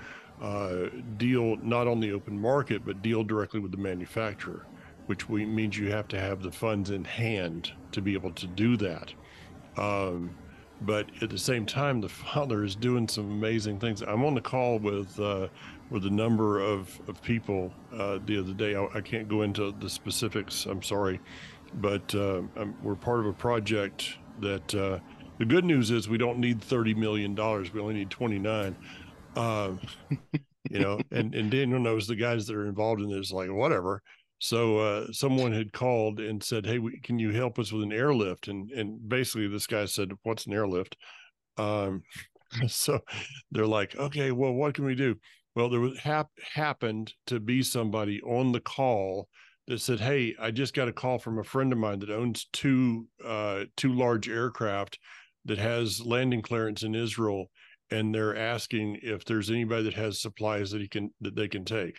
[0.41, 0.85] uh,
[1.17, 4.65] deal not on the open market, but deal directly with the manufacturer,
[5.05, 8.47] which we, means you have to have the funds in hand to be able to
[8.47, 9.13] do that.
[9.77, 10.35] Um,
[10.85, 14.01] but at the same time, the father is doing some amazing things.
[14.01, 15.47] I'm on the call with uh,
[15.89, 18.75] with a number of, of people uh, the other day.
[18.75, 20.65] I, I can't go into the specifics.
[20.65, 21.19] I'm sorry,
[21.75, 24.99] but uh, I'm, we're part of a project that uh,
[25.37, 27.73] the good news is we don't need thirty million dollars.
[27.73, 28.75] We only need twenty nine.
[29.35, 29.79] Um,
[30.69, 33.31] you know, and and Daniel knows the guys that are involved in this.
[33.31, 34.01] Like whatever.
[34.39, 37.93] So uh, someone had called and said, "Hey, we, can you help us with an
[37.93, 40.97] airlift?" And and basically, this guy said, "What's an airlift?"
[41.57, 42.03] Um,
[42.67, 42.99] so
[43.51, 45.15] they're like, "Okay, well, what can we do?"
[45.55, 49.29] Well, there was hap- happened to be somebody on the call
[49.67, 52.45] that said, "Hey, I just got a call from a friend of mine that owns
[52.51, 54.99] two uh, two large aircraft
[55.45, 57.51] that has landing clearance in Israel,
[57.89, 61.63] and they're asking if there's anybody that has supplies that he can that they can
[61.63, 61.95] take."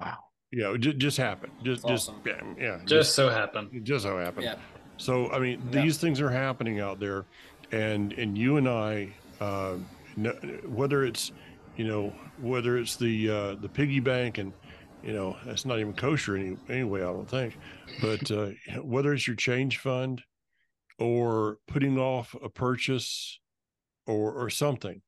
[0.00, 0.18] Wow.
[0.52, 1.52] Yeah, it ju- just happened.
[1.62, 2.54] Just, That's just awesome.
[2.58, 4.44] yeah, yeah, just so happened it just so happened.
[4.44, 4.56] Yeah.
[4.96, 5.82] So I mean, Yeah.
[5.82, 7.24] these things are happening out there,
[7.72, 9.76] and and you and I, uh,
[10.66, 11.32] whether it's,
[11.76, 14.52] you know, whether it's the uh, the piggy bank and,
[15.04, 17.00] you know, that's not even kosher any anyway.
[17.00, 17.56] I don't think,
[18.02, 18.50] but uh,
[18.82, 20.22] whether it's your change fund,
[20.98, 23.38] or putting off a purchase,
[24.06, 25.00] or or something,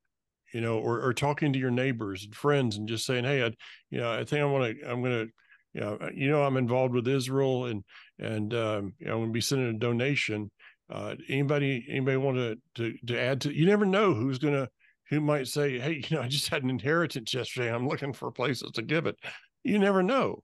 [0.52, 3.52] you know, or or talking to your neighbors and friends and just saying, hey, I,
[3.90, 5.26] you know, I think I want to, I'm gonna,
[5.72, 7.82] you know, you know, I'm involved with Israel and
[8.18, 10.50] and um, you know, I'm going to be sending a donation.
[10.90, 13.54] Uh, anybody, anybody want to, to to add to?
[13.54, 14.68] You never know who's going to,
[15.08, 17.72] who might say, "Hey, you know, I just had an inheritance yesterday.
[17.72, 19.16] I'm looking for places to give it."
[19.64, 20.42] You never know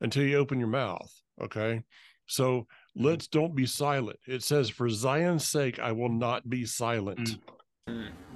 [0.00, 1.10] until you open your mouth.
[1.40, 1.82] Okay,
[2.26, 4.18] so let's don't be silent.
[4.26, 7.38] It says, "For Zion's sake, I will not be silent." Mm.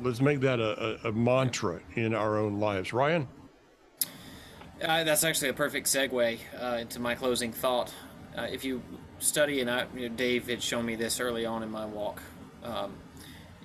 [0.02, 2.92] Let's make that a, a, a mantra in our own lives.
[2.92, 3.28] Ryan,
[4.82, 7.92] Uh, that's actually a perfect segue uh, into my closing thought.
[8.36, 8.82] Uh, if you
[9.18, 12.22] study, and I, you know, Dave had shown me this early on in my walk.
[12.62, 12.94] Um,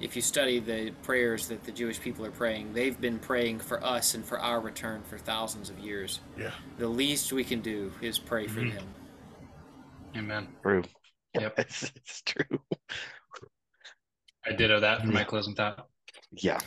[0.02, 3.82] if you study the prayers that the Jewish people are praying, they've been praying for
[3.82, 6.20] us and for our return for thousands of years.
[6.38, 8.74] yeah, The least we can do is pray for Mhm.
[8.76, 8.88] them.
[10.18, 10.84] amen True.
[11.34, 11.54] Yep.
[11.60, 12.60] It's, it's true.
[14.48, 15.88] I ditto that for my closing thought
[16.32, 16.60] Yeah.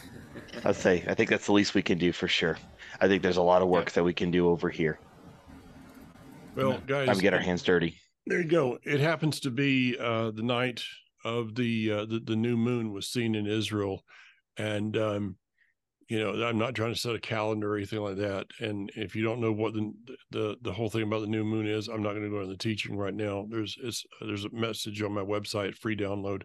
[0.65, 2.59] I'd say I think that's the least we can do for sure.
[3.01, 4.99] I think there's a lot of work that we can do over here.
[6.57, 8.01] Well, guys, Time to get our hands dirty.
[8.27, 8.79] There you go.
[8.83, 10.83] It happens to be uh, the night
[11.25, 14.03] of the, uh, the the new moon was seen in Israel,
[14.57, 15.37] and um,
[16.09, 18.47] you know I'm not trying to set a calendar or anything like that.
[18.61, 19.93] And if you don't know what the
[20.31, 22.53] the the whole thing about the new moon is, I'm not going to go into
[22.53, 23.47] the teaching right now.
[23.49, 26.43] There's it's there's a message on my website, free download.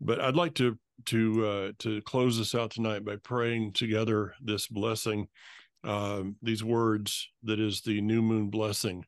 [0.00, 4.66] But I'd like to to uh, to close this out tonight by praying together this
[4.66, 5.28] blessing,
[5.84, 9.04] um, these words that is the new moon blessing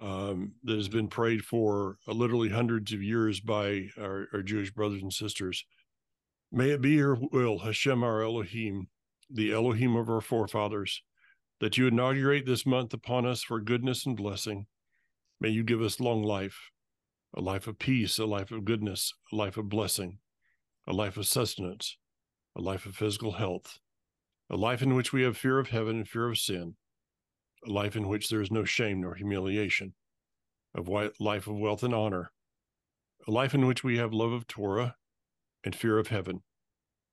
[0.00, 4.70] um, that has been prayed for uh, literally hundreds of years by our, our Jewish
[4.72, 5.64] brothers and sisters.
[6.52, 8.88] May it be your will, Hashem our Elohim,
[9.30, 11.02] the Elohim of our forefathers,
[11.60, 14.66] that you inaugurate this month upon us for goodness and blessing.
[15.40, 16.70] May you give us long life,
[17.34, 20.18] a life of peace, a life of goodness, a life of blessing,
[20.86, 21.96] a life of sustenance,
[22.56, 23.78] a life of physical health,
[24.50, 26.76] a life in which we have fear of heaven and fear of sin,
[27.66, 29.94] a life in which there is no shame nor humiliation,
[30.74, 32.30] a life of wealth and honor,
[33.26, 34.96] a life in which we have love of Torah
[35.64, 36.42] and fear of heaven,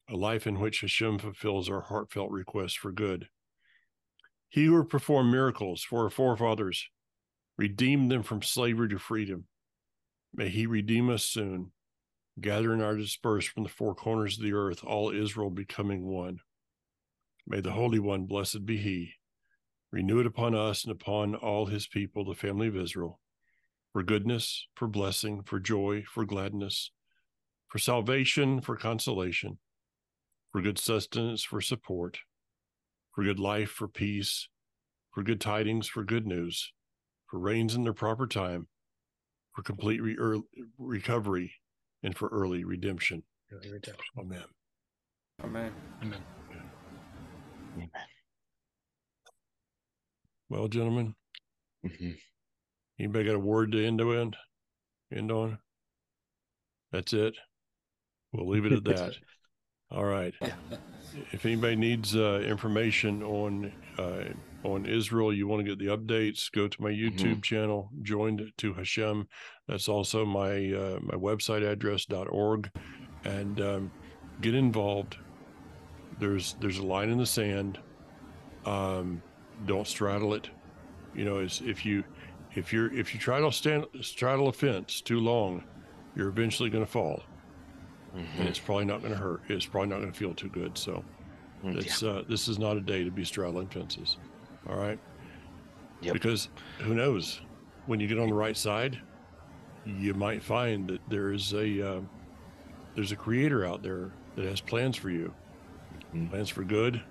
[0.10, 3.28] a life in which Hashem fulfills our heartfelt requests for good.
[4.50, 6.90] He who performed miracles for our forefathers,
[7.58, 9.46] redeemed them from slavery to freedom.
[10.34, 11.72] May he redeem us soon,
[12.42, 16.40] gathering our dispersed from the four corners of the earth, all Israel becoming one.
[17.48, 19.14] May the Holy One, blessed be he,
[19.92, 23.20] renew it upon us and upon all his people, the family of Israel,
[23.94, 26.92] for goodness, for blessing, for joy, for gladness,
[27.68, 29.58] for salvation, for consolation,
[30.52, 32.20] for good sustenance, for support,
[33.14, 34.48] for good life, for peace,
[35.12, 36.72] for good tidings, for good news,
[37.28, 38.68] for rains in their proper time,
[39.54, 40.40] for complete re- er-
[40.78, 41.54] recovery,
[42.04, 43.24] and for early redemption.
[43.52, 44.06] Early redemption.
[44.18, 44.44] Amen.
[45.44, 45.72] Amen.
[46.02, 46.22] Amen.
[47.76, 47.90] Amen.
[50.50, 51.16] Well, gentlemen,
[51.86, 52.20] Mhm.
[53.00, 54.36] anybody got a word to end to end?
[55.12, 55.60] End on?
[56.92, 57.36] That's it.
[58.34, 59.18] We'll leave it at that.
[59.90, 60.34] All right.
[61.32, 64.34] If anybody needs uh, information on uh,
[64.64, 68.74] on Israel, you want to get the updates, go to my YouTube channel, joined to
[68.74, 69.28] Hashem.
[69.68, 72.70] That's also my uh, my website address .org,
[73.24, 73.94] and um,
[74.40, 75.18] get involved.
[76.18, 77.80] There's there's a line in the sand.
[78.66, 79.24] Um,
[79.66, 80.50] don't straddle it.
[81.14, 82.04] You know, it's, if you
[82.52, 85.66] if you're if you try to stand straddle a fence too long,
[86.16, 87.24] you're eventually going to fall,
[88.38, 88.50] and Mhm.
[88.50, 89.44] it's probably not going to hurt.
[89.50, 90.78] It's probably not going to feel too good.
[90.78, 91.08] So.
[91.64, 94.18] Mm, It's uh, this is not a day to be straddling fences.
[94.70, 95.00] All right.
[96.02, 96.14] Yep.
[96.14, 96.50] Because
[96.80, 97.42] who knows,
[97.86, 99.00] when you get on the right side,
[99.86, 102.02] you might find that there's a uh,
[102.96, 105.34] there's a creator out there that has plans for you,
[106.14, 106.30] Mhm.
[106.30, 107.02] plans for good,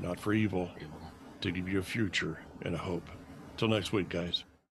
[0.00, 0.86] not for evil, yeah.
[1.40, 3.08] to give you a future and a hope.
[3.56, 4.44] Till next week, guys.